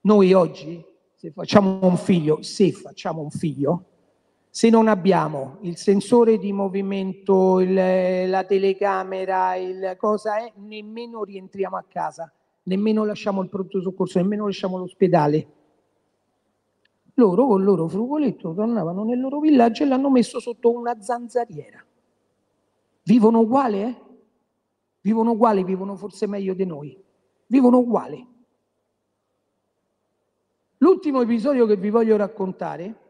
[0.00, 0.84] Noi oggi,
[1.14, 3.84] se facciamo un figlio, se facciamo un figlio,
[4.58, 11.76] se non abbiamo il sensore di movimento, il, la telecamera, il cosa è, nemmeno rientriamo
[11.76, 12.32] a casa,
[12.64, 15.46] nemmeno lasciamo il pronto soccorso, nemmeno lasciamo l'ospedale.
[17.14, 21.80] loro con il loro frugoletto tornavano nel loro villaggio e l'hanno messo sotto una zanzariera.
[23.04, 23.96] Vivono uguale, eh?
[25.02, 27.00] Vivono uguale, vivono forse meglio di noi.
[27.46, 28.26] Vivono uguale.
[30.78, 33.06] L'ultimo episodio che vi voglio raccontare,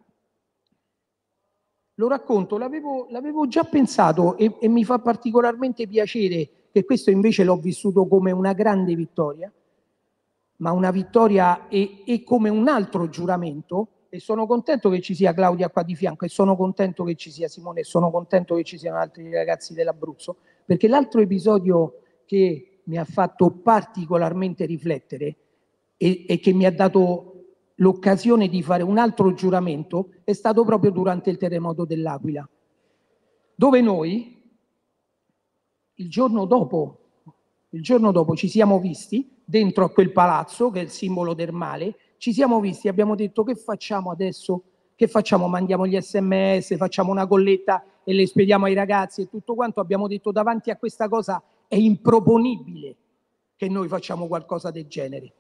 [1.99, 7.43] lo racconto, l'avevo, l'avevo già pensato e, e mi fa particolarmente piacere che questo invece
[7.43, 9.53] l'ho vissuto come una grande vittoria,
[10.57, 13.89] ma una vittoria e, e come un altro giuramento.
[14.11, 17.31] E sono contento che ci sia Claudia qua di fianco e sono contento che ci
[17.31, 22.81] sia Simone e sono contento che ci siano altri ragazzi dell'Abruzzo, perché l'altro episodio che
[22.85, 25.37] mi ha fatto particolarmente riflettere
[25.97, 27.38] e, e che mi ha dato
[27.81, 32.49] l'occasione di fare un altro giuramento è stato proprio durante il terremoto dell'Aquila,
[33.55, 34.37] dove noi
[35.95, 36.99] il giorno dopo,
[37.71, 41.53] il giorno dopo ci siamo visti dentro a quel palazzo che è il simbolo del
[41.53, 44.63] male, ci siamo visti, abbiamo detto che facciamo adesso?
[44.95, 45.47] Che facciamo?
[45.47, 49.79] Mandiamo gli sms, facciamo una colletta e le spediamo ai ragazzi e tutto quanto.
[49.79, 52.97] Abbiamo detto davanti a questa cosa è improponibile
[53.55, 55.33] che noi facciamo qualcosa del genere.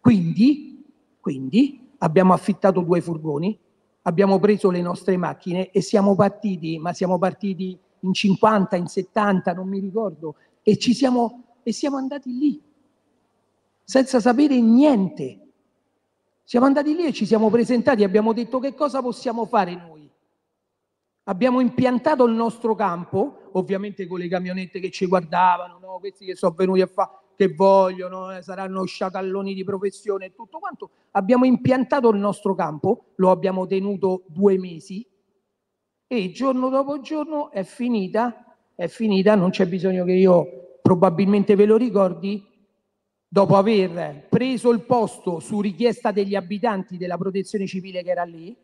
[0.00, 0.84] Quindi,
[1.20, 3.58] quindi abbiamo affittato due furgoni,
[4.02, 9.54] abbiamo preso le nostre macchine e siamo partiti, ma siamo partiti in 50, in 70,
[9.54, 12.62] non mi ricordo, e ci siamo, e siamo andati lì,
[13.82, 15.38] senza sapere niente.
[16.46, 20.10] Siamo andati lì e ci siamo presentati, abbiamo detto che cosa possiamo fare noi.
[21.24, 25.98] Abbiamo impiantato il nostro campo, ovviamente con le camionette che ci guardavano, no?
[26.00, 30.58] questi che sono venuti a fare che vogliono, eh, saranno sciacalloni di professione e tutto
[30.58, 30.90] quanto.
[31.12, 35.06] Abbiamo impiantato il nostro campo, lo abbiamo tenuto due mesi
[36.06, 41.64] e giorno dopo giorno è finita, è finita, non c'è bisogno che io probabilmente ve
[41.64, 42.44] lo ricordi,
[43.26, 48.56] dopo aver preso il posto su richiesta degli abitanti della protezione civile che era lì,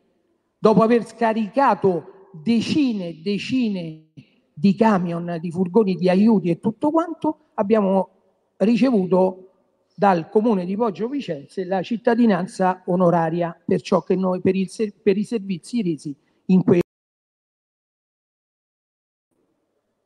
[0.58, 4.12] dopo aver scaricato decine e decine
[4.52, 8.19] di camion, di furgoni di aiuti e tutto quanto, abbiamo
[8.64, 9.50] ricevuto
[9.94, 14.68] dal comune di Poggio Vicenze la cittadinanza onoraria per ciò che noi per, il,
[15.02, 16.80] per i servizi resi in quel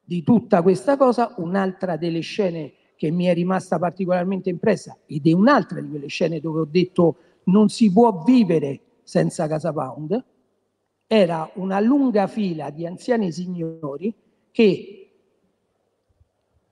[0.06, 5.32] di tutta questa cosa, un'altra delle scene che mi è rimasta particolarmente impressa ed è
[5.32, 10.24] un'altra di quelle scene dove ho detto non si può vivere senza Casa Pound,
[11.06, 14.14] era una lunga fila di anziani signori
[14.50, 15.03] che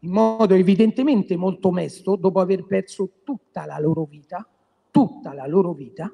[0.04, 4.46] in modo evidentemente molto mesto, dopo aver perso tutta la loro vita,
[4.90, 6.12] tutta la loro vita,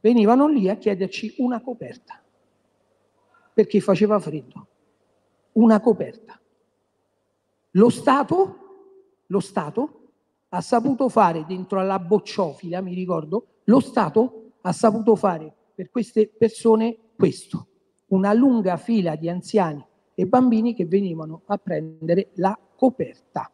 [0.00, 2.20] venivano lì a chiederci una coperta,
[3.52, 4.66] perché faceva freddo,
[5.52, 6.40] una coperta.
[7.72, 9.92] Lo Stato, lo Stato
[10.48, 16.26] ha saputo fare dentro alla bocciofila, mi ricordo, lo Stato ha saputo fare per queste
[16.26, 17.68] persone questo,
[18.08, 19.86] una lunga fila di anziani
[20.18, 23.48] e bambini che venivano a prendere la coperta.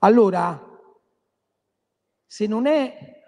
[0.00, 0.60] Allora,
[2.26, 3.24] se non è,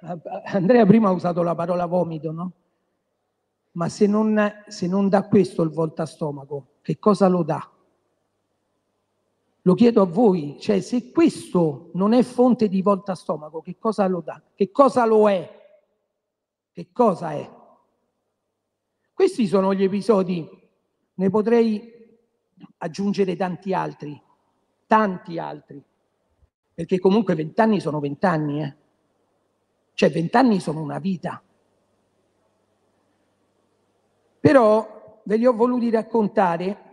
[0.46, 2.52] Andrea prima ha usato la parola vomito, no?
[3.74, 7.70] Ma se non, se non dà questo il volta stomaco, che cosa lo dà?
[9.62, 14.08] Lo chiedo a voi, cioè se questo non è fonte di volta stomaco, che cosa
[14.08, 14.42] lo dà?
[14.56, 15.48] Che cosa lo è?
[16.72, 17.48] Che cosa è?
[19.12, 20.64] Questi sono gli episodi
[21.16, 21.94] ne potrei
[22.78, 24.20] aggiungere tanti altri,
[24.86, 25.82] tanti altri,
[26.74, 28.76] perché comunque vent'anni sono vent'anni, eh?
[29.94, 31.42] cioè vent'anni sono una vita.
[34.40, 36.84] Però ve li ho voluti raccontare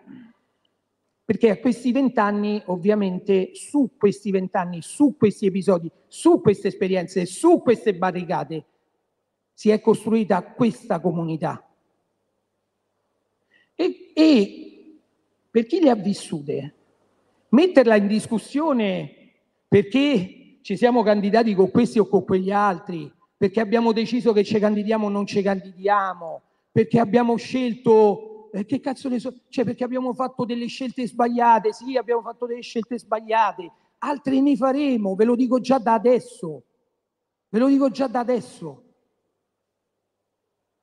[1.25, 7.61] perché a questi vent'anni, ovviamente, su questi vent'anni, su questi episodi, su queste esperienze, su
[7.61, 8.65] queste barricate,
[9.53, 11.72] si è costruita questa comunità
[14.13, 14.99] e,
[15.49, 16.75] per chi le ha vissute,
[17.49, 19.31] metterla in discussione
[19.67, 24.57] perché ci siamo candidati con questi o con quegli altri, perché abbiamo deciso che ci
[24.59, 26.41] candidiamo o non ci candidiamo,
[26.71, 31.73] perché abbiamo scelto, eh, che cazzo ne so, cioè perché abbiamo fatto delle scelte sbagliate,
[31.73, 36.63] sì, abbiamo fatto delle scelte sbagliate, altre ne faremo, ve lo dico già da adesso,
[37.49, 38.83] ve lo dico già da adesso.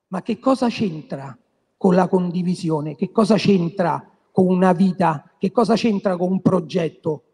[0.09, 1.37] Ma che cosa c'entra
[1.81, 2.95] con la condivisione?
[2.95, 5.35] Che cosa c'entra con una vita?
[5.39, 7.25] Che cosa c'entra con un progetto?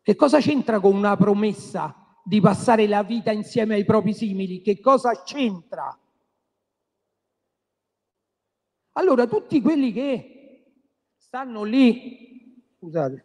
[0.00, 4.62] Che cosa c'entra con una promessa di passare la vita insieme ai propri simili?
[4.62, 5.94] Che cosa c'entra?
[8.92, 10.72] Allora, tutti quelli che
[11.18, 13.22] stanno lì, scusate,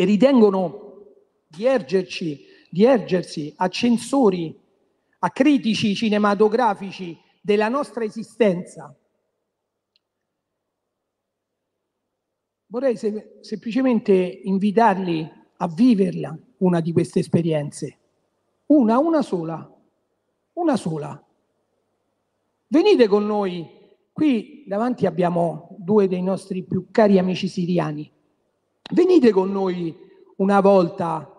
[0.00, 1.08] e ritengono
[1.46, 4.58] di ergerci, di ergersi a censori,
[5.18, 8.96] a critici cinematografici della nostra esistenza.
[12.64, 14.12] Vorrei se- semplicemente
[14.44, 17.98] invitarli a viverla una di queste esperienze.
[18.68, 19.70] Una, una sola,
[20.54, 21.22] una sola.
[22.68, 23.68] Venite con noi,
[24.12, 28.10] qui davanti abbiamo due dei nostri più cari amici siriani.
[28.92, 29.96] Venite con noi
[30.36, 31.32] una volta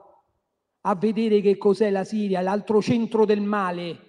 [0.82, 4.00] a vedere che cos'è la Siria, l'altro centro del male,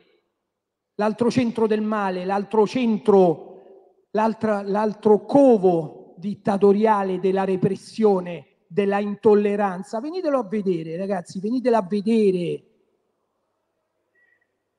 [0.94, 10.00] l'altro centro del male, l'altro centro, l'altro covo dittatoriale della repressione, della intolleranza.
[10.00, 12.62] Venitelo a vedere, ragazzi, venitelo a vedere.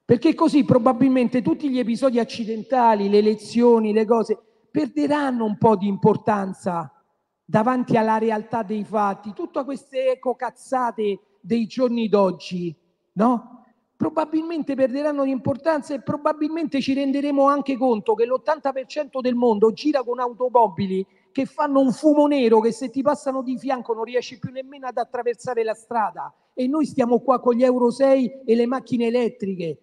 [0.05, 4.37] Perché così probabilmente tutti gli episodi accidentali, le lezioni, le cose,
[4.71, 7.02] perderanno un po' di importanza
[7.45, 9.33] davanti alla realtà dei fatti.
[9.33, 12.75] Tutte queste ecocazzate dei giorni d'oggi,
[13.13, 13.65] no?
[13.95, 20.03] Probabilmente perderanno di importanza e probabilmente ci renderemo anche conto che l'80% del mondo gira
[20.03, 24.39] con automobili che fanno un fumo nero che se ti passano di fianco non riesci
[24.39, 28.55] più nemmeno ad attraversare la strada e noi stiamo qua con gli Euro 6 e
[28.55, 29.79] le macchine elettriche.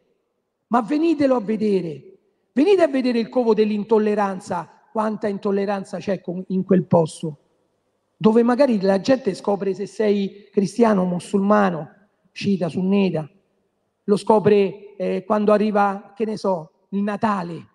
[0.69, 2.19] Ma venitelo a vedere,
[2.53, 7.39] venite a vedere il covo dell'intolleranza, quanta intolleranza c'è in quel posto
[8.23, 11.89] dove magari la gente scopre se sei cristiano, musulmano,
[12.33, 13.27] sciita, sunnita,
[14.05, 17.67] lo scopre eh, quando arriva, che ne so, il Natale,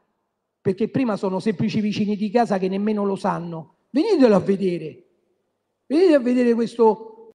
[0.61, 3.77] perché prima sono semplici vicini di casa che nemmeno lo sanno.
[3.89, 5.05] Venitelo a vedere,
[5.87, 7.31] venite a vedere questo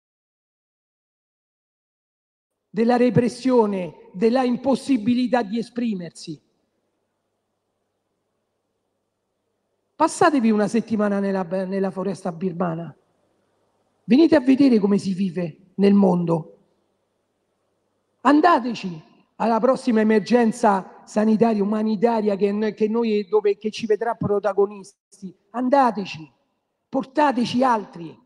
[2.71, 6.41] della repressione, della impossibilità di esprimersi.
[9.97, 12.95] Passatevi una settimana nella, nella foresta birmana.
[14.11, 16.57] Venite a vedere come si vive nel mondo.
[18.23, 19.01] Andateci
[19.37, 25.33] alla prossima emergenza sanitaria, umanitaria che, che noi, dove, che ci vedrà protagonisti.
[25.51, 26.29] Andateci,
[26.89, 28.21] portateci altri.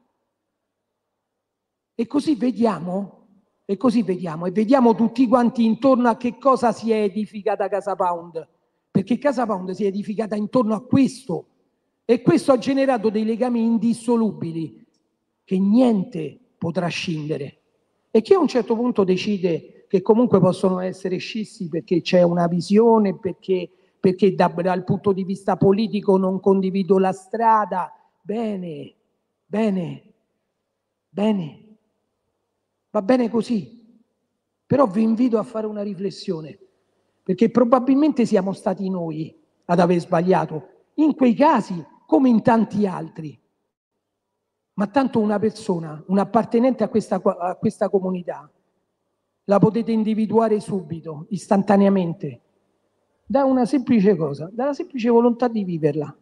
[1.95, 3.27] E così vediamo,
[3.67, 7.95] e così vediamo, e vediamo tutti quanti intorno a che cosa si è edificata Casa
[7.95, 8.49] Pound.
[8.91, 11.49] Perché Casa Pound si è edificata intorno a questo,
[12.07, 14.84] e questo ha generato dei legami indissolubili
[15.45, 17.61] che niente potrà scindere.
[18.11, 22.47] E chi a un certo punto decide che comunque possono essere scissi perché c'è una
[22.47, 23.69] visione, perché,
[24.01, 28.95] perché da, dal punto di vista politico non condivido la strada, bene,
[29.45, 30.03] bene,
[31.09, 31.77] bene,
[32.91, 33.83] va bene così.
[34.67, 36.59] Però vi invito a fare una riflessione,
[37.23, 39.37] perché probabilmente siamo stati noi
[39.67, 40.69] ad aver sbagliato.
[40.95, 43.39] In quei casi come in tanti altri.
[44.75, 48.51] Ma tanto una persona, un appartenente a questa, a questa comunità,
[49.45, 52.41] la potete individuare subito, istantaneamente,
[53.27, 56.17] da una semplice cosa, dalla semplice volontà di viverla.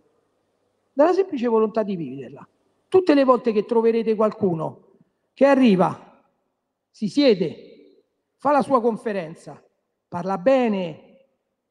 [0.93, 2.47] Dalla semplice volontà di viverla.
[2.89, 4.91] Tutte le volte che troverete qualcuno
[5.33, 6.23] che arriva,
[6.91, 8.05] si siede,
[8.37, 9.63] fa la sua conferenza,
[10.09, 11.21] parla bene,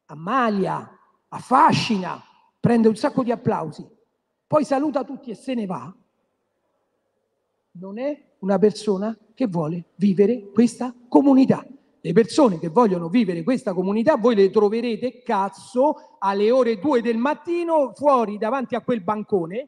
[0.06, 0.90] ammalia,
[1.28, 2.22] affascina,
[2.60, 3.88] prende un sacco di applausi,
[4.48, 5.94] poi saluta tutti e se ne va,
[7.74, 11.66] non è una persona che vuole vivere questa comunità.
[12.04, 17.18] Le persone che vogliono vivere questa comunità, voi le troverete cazzo alle ore 2 del
[17.18, 19.68] mattino fuori davanti a quel bancone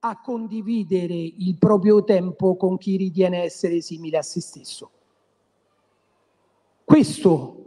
[0.00, 4.90] a condividere il proprio tempo con chi ritiene essere simile a se stesso.
[6.84, 7.66] Questo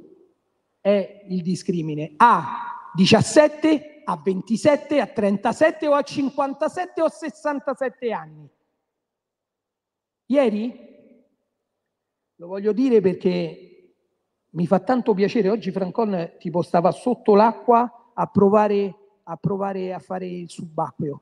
[0.81, 2.13] è il discrimine.
[2.17, 8.49] A 17 a 27, a 37 o a 57 o a 67 anni.
[10.27, 10.73] Ieri,
[12.35, 13.93] lo voglio dire perché
[14.51, 19.99] mi fa tanto piacere, oggi Francon tipo stava sotto l'acqua a provare a, provare a
[19.99, 21.21] fare il subacqueo.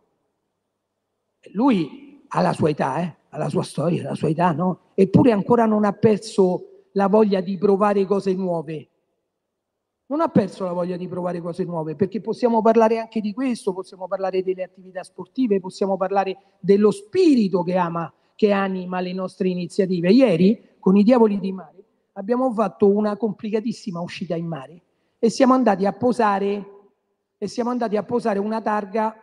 [1.54, 3.16] Lui ha la sua età, eh?
[3.30, 4.92] ha la sua storia, la sua età, no?
[4.94, 8.90] Eppure ancora non ha perso la voglia di provare cose nuove
[10.06, 13.74] non ha perso la voglia di provare cose nuove, perché possiamo parlare anche di questo,
[13.74, 19.50] possiamo parlare delle attività sportive, possiamo parlare dello spirito che ama, che anima le nostre
[19.50, 20.12] iniziative.
[20.12, 24.82] Ieri, con i diavoli di mare, abbiamo fatto una complicatissima uscita in mare
[25.20, 26.66] e siamo andati a posare,
[27.66, 29.16] andati a posare una targa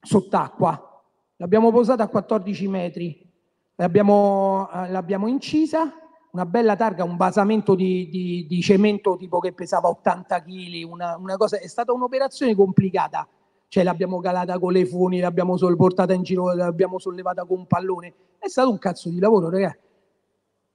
[0.00, 1.02] sott'acqua.
[1.36, 3.32] L'abbiamo posata a 14 metri,
[3.74, 5.92] l'abbiamo, eh, l'abbiamo incisa
[6.34, 11.16] una bella targa, un basamento di, di, di cemento tipo che pesava 80 kg, una,
[11.16, 13.26] una cosa, è stata un'operazione complicata.
[13.74, 18.14] Cioè l'abbiamo calata con le funi, l'abbiamo portata in giro, l'abbiamo sollevata con un pallone.
[18.38, 19.80] È stato un cazzo di lavoro, ragazzi.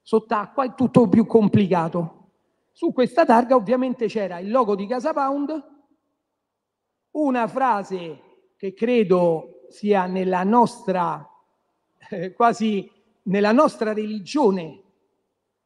[0.01, 2.31] Sott'acqua è tutto più complicato.
[2.73, 5.65] Su questa targa ovviamente c'era il logo di Casa Pound,
[7.11, 8.19] una frase
[8.57, 11.25] che credo sia nella nostra,
[12.09, 12.91] eh, quasi
[13.23, 14.83] nella nostra religione,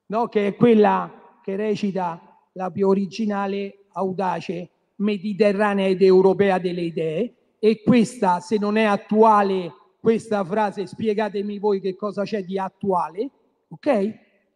[0.06, 0.28] no?
[0.28, 7.36] che è quella che recita la più originale, audace, mediterranea ed europea delle idee.
[7.60, 13.30] E questa, se non è attuale, questa frase, spiegatemi voi che cosa c'è di attuale,
[13.70, 13.88] ok?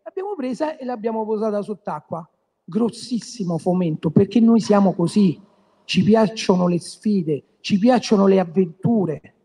[0.03, 2.29] L'abbiamo presa e l'abbiamo posata sott'acqua.
[2.65, 5.39] Grossissimo fomento, perché noi siamo così.
[5.85, 9.35] Ci piacciono le sfide, ci piacciono le avventure,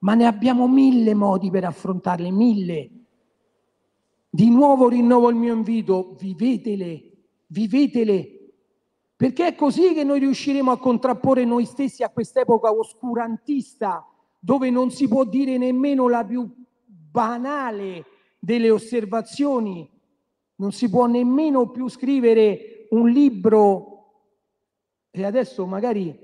[0.00, 2.90] ma ne abbiamo mille modi per affrontarle, mille.
[4.28, 7.12] Di nuovo rinnovo il mio invito, vivetele,
[7.46, 8.35] vivetele,
[9.16, 14.06] perché è così che noi riusciremo a contrapporre noi stessi a quest'epoca oscurantista,
[14.38, 16.46] dove non si può dire nemmeno la più
[16.84, 18.04] banale
[18.38, 19.90] delle osservazioni,
[20.56, 23.94] non si può nemmeno più scrivere un libro,
[25.10, 26.14] e adesso magari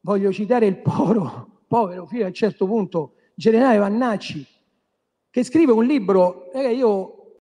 [0.00, 4.44] voglio citare il povero, povero fino a un certo punto, generale Vannacci,
[5.30, 7.38] che scrive un libro, eh, io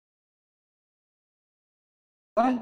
[2.35, 2.61] eh,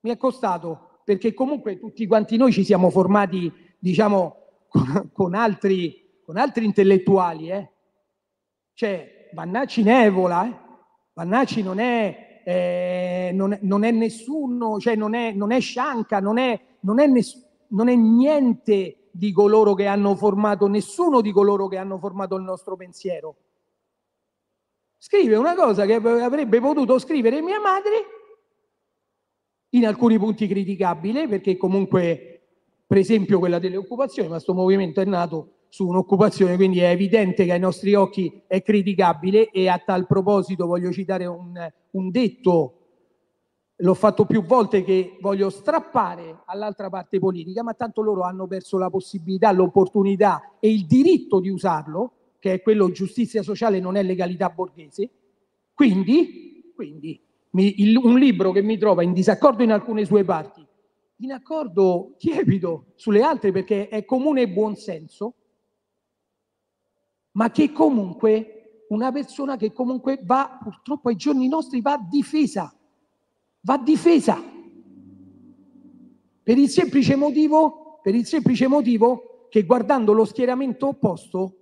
[0.00, 4.36] mi è costato perché comunque tutti quanti noi ci siamo formati, diciamo,
[4.68, 7.50] con, con altri, con altri intellettuali.
[7.50, 7.70] Eh?
[8.74, 10.56] Cioè, Vannacci nevola, eh?
[11.14, 16.38] Vannacci non è, eh, non, non è, nessuno, cioè non è, non è Scianca, non
[16.38, 17.36] è, non, è ness,
[17.68, 22.42] non è niente di coloro che hanno formato, nessuno di coloro che hanno formato il
[22.42, 23.36] nostro pensiero.
[24.96, 28.21] Scrive una cosa che avrebbe potuto scrivere mia madre
[29.74, 32.40] in alcuni punti criticabile, perché comunque,
[32.86, 37.44] per esempio, quella delle occupazioni, ma questo movimento è nato su un'occupazione, quindi è evidente
[37.46, 41.54] che ai nostri occhi è criticabile e a tal proposito voglio citare un,
[41.92, 42.76] un detto,
[43.76, 48.76] l'ho fatto più volte, che voglio strappare all'altra parte politica, ma tanto loro hanno perso
[48.76, 54.02] la possibilità, l'opportunità e il diritto di usarlo, che è quello giustizia sociale non è
[54.02, 55.08] legalità borghese.
[55.72, 57.18] Quindi, quindi
[57.52, 60.64] mi, il, un libro che mi trova in disaccordo in alcune sue parti,
[61.16, 65.34] in accordo tiepido sulle altre perché è comune buonsenso,
[67.32, 72.74] ma che comunque una persona che comunque va, purtroppo ai giorni nostri, va difesa,
[73.60, 74.42] va difesa.
[76.42, 81.61] Per il semplice motivo, per il semplice motivo che guardando lo schieramento opposto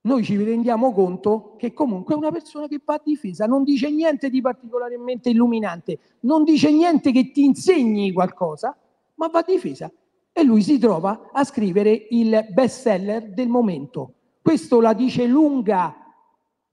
[0.00, 4.30] noi ci rendiamo conto che comunque è una persona che va difesa, non dice niente
[4.30, 8.76] di particolarmente illuminante, non dice niente che ti insegni qualcosa,
[9.14, 9.90] ma va difesa.
[10.32, 14.14] E lui si trova a scrivere il best seller del momento.
[14.40, 15.94] Questo la dice lunga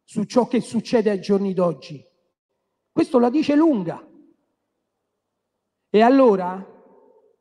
[0.04, 2.04] su ciò che succede ai giorni d'oggi.
[2.92, 4.08] Questo la dice lunga.
[5.90, 6.64] E allora,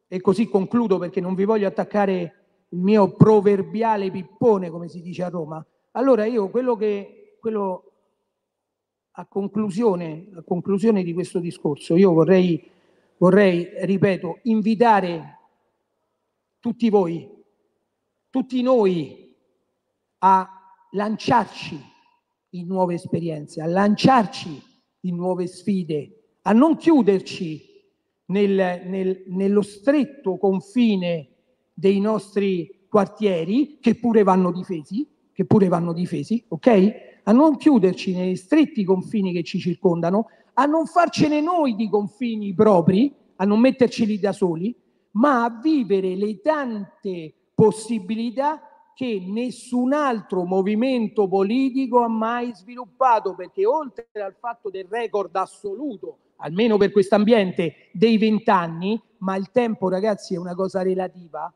[0.09, 5.23] e così concludo perché non vi voglio attaccare il mio proverbiale pippone, come si dice
[5.25, 5.65] a Roma,
[5.97, 7.93] allora io quello che, quello
[9.13, 12.69] a conclusione, a conclusione di questo discorso, io vorrei,
[13.19, 15.39] vorrei, ripeto, invitare
[16.59, 17.31] tutti voi,
[18.29, 19.37] tutti noi
[20.19, 20.49] a
[20.91, 21.79] lanciarci
[22.51, 24.63] in nuove esperienze, a lanciarci
[25.01, 27.63] in nuove sfide, a non chiuderci
[28.27, 31.29] nel, nel, nello stretto confine
[31.73, 37.21] dei nostri quartieri, che pure vanno difesi, che pure vanno difesi, ok?
[37.25, 42.55] A non chiuderci nei stretti confini che ci circondano, a non farcene noi di confini
[42.55, 44.75] propri, a non metterceli da soli,
[45.13, 48.63] ma a vivere le tante possibilità
[48.95, 56.19] che nessun altro movimento politico ha mai sviluppato, perché oltre al fatto del record assoluto,
[56.37, 61.53] almeno per questo ambiente, dei vent'anni, ma il tempo ragazzi è una cosa relativa,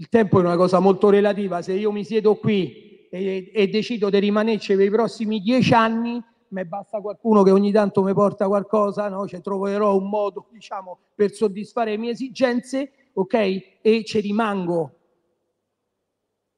[0.00, 4.08] il tempo è una cosa molto relativa, se io mi siedo qui e, e decido
[4.08, 8.46] di rimanerci per i prossimi dieci anni, mi basta qualcuno che ogni tanto mi porta
[8.46, 9.28] qualcosa, no?
[9.28, 13.34] cioè, troverò un modo diciamo, per soddisfare le mie esigenze, ok?
[13.82, 14.94] E ci rimango.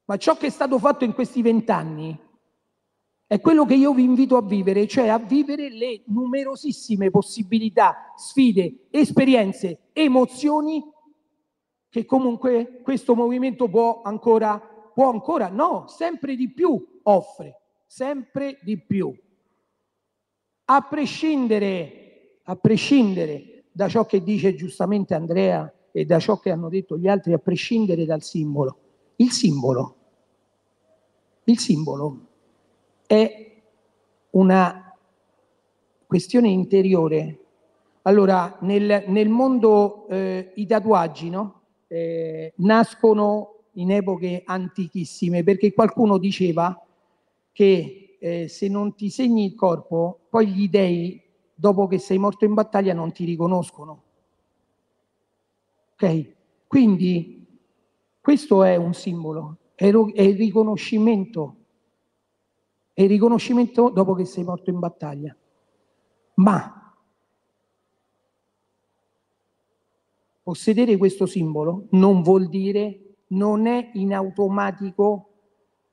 [0.05, 2.17] Ma ciò che è stato fatto in questi vent'anni
[3.27, 8.87] è quello che io vi invito a vivere, cioè a vivere le numerosissime possibilità, sfide,
[8.89, 10.91] esperienze, emozioni
[11.93, 18.79] che comunque questo movimento può ancora, può ancora, no, sempre di più offre, sempre di
[18.79, 19.15] più.
[20.65, 26.67] A prescindere, a prescindere da ciò che dice giustamente Andrea e da ciò che hanno
[26.67, 28.79] detto gli altri, a prescindere dal simbolo.
[29.17, 29.95] il simbolo.
[31.43, 32.25] Il simbolo
[33.05, 33.61] è
[34.31, 34.97] una
[36.07, 37.39] questione interiore.
[38.01, 41.61] Allora, nel, nel mondo eh, i tatuaggi no?
[41.93, 46.83] Eh, nascono in epoche antichissime perché qualcuno diceva
[47.51, 51.21] che eh, se non ti segni il corpo, poi gli dei,
[51.53, 54.03] dopo che sei morto in battaglia, non ti riconoscono.
[55.93, 56.31] Ok?
[56.67, 57.45] Quindi
[58.19, 61.55] questo è un simbolo, è, è il riconoscimento,
[62.91, 65.35] è il riconoscimento dopo che sei morto in battaglia.
[66.35, 66.82] Ma
[70.43, 75.29] possedere questo simbolo non vuol dire, non è in automatico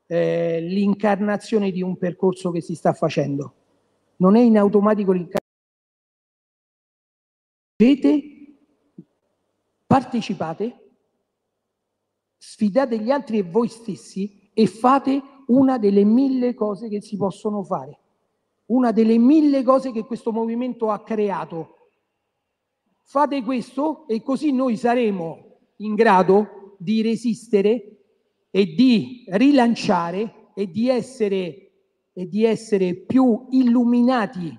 [0.05, 3.53] eh, l'incarnazione di un percorso che si sta facendo.
[4.17, 5.39] Non è in automatico l'incarnazione.
[9.87, 10.89] Partecipate,
[12.37, 17.63] sfidate gli altri e voi stessi e fate una delle mille cose che si possono
[17.63, 17.99] fare,
[18.67, 21.80] una delle mille cose che questo movimento ha creato.
[23.03, 27.97] Fate questo e così noi saremo in grado di resistere
[28.49, 31.71] e di rilanciare e di essere,
[32.13, 34.57] e di essere più illuminati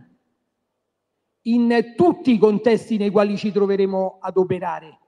[1.43, 4.99] in tutti i contesti nei quali ci troveremo ad operare,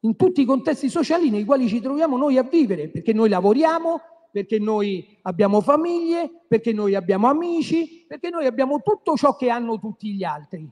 [0.00, 4.00] in tutti i contesti sociali nei quali ci troviamo noi a vivere, perché noi lavoriamo,
[4.32, 9.78] perché noi abbiamo famiglie, perché noi abbiamo amici, perché noi abbiamo tutto ciò che hanno
[9.78, 10.68] tutti gli altri.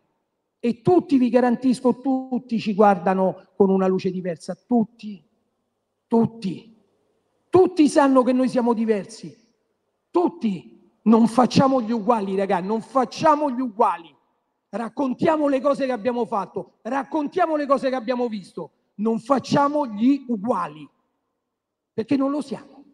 [0.64, 5.22] E tutti, vi garantisco, tutti ci guardano con una luce diversa, tutti,
[6.06, 6.74] tutti.
[7.50, 9.36] Tutti sanno che noi siamo diversi.
[10.10, 10.90] Tutti.
[11.02, 14.10] Non facciamo gli uguali, ragazzi, non facciamo gli uguali.
[14.70, 18.70] Raccontiamo le cose che abbiamo fatto, raccontiamo le cose che abbiamo visto.
[18.94, 20.88] Non facciamo gli uguali,
[21.92, 22.84] perché non lo siamo.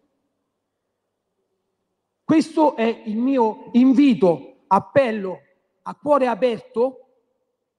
[2.25, 5.39] Questo è il mio invito, appello
[5.83, 7.05] a cuore aperto,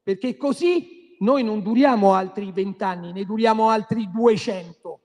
[0.03, 4.99] perché così noi non duriamo altri vent'anni, ne duriamo altri duecento.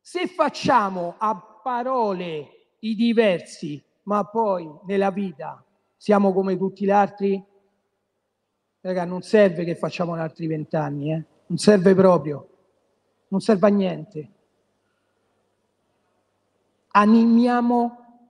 [0.00, 5.64] Se facciamo a parole i diversi, ma poi nella vita
[5.96, 7.42] siamo come tutti gli altri,
[8.80, 11.24] raga, non serve che facciamo altri vent'anni, eh?
[11.46, 12.48] non serve proprio,
[13.28, 14.30] non serve a niente.
[16.92, 18.28] Animiamo,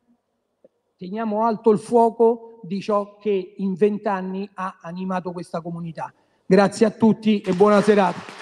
[0.97, 6.13] teniamo alto il fuoco di ciò che in vent'anni ha animato questa comunità.
[6.47, 8.40] Grazie a tutti e buona serata.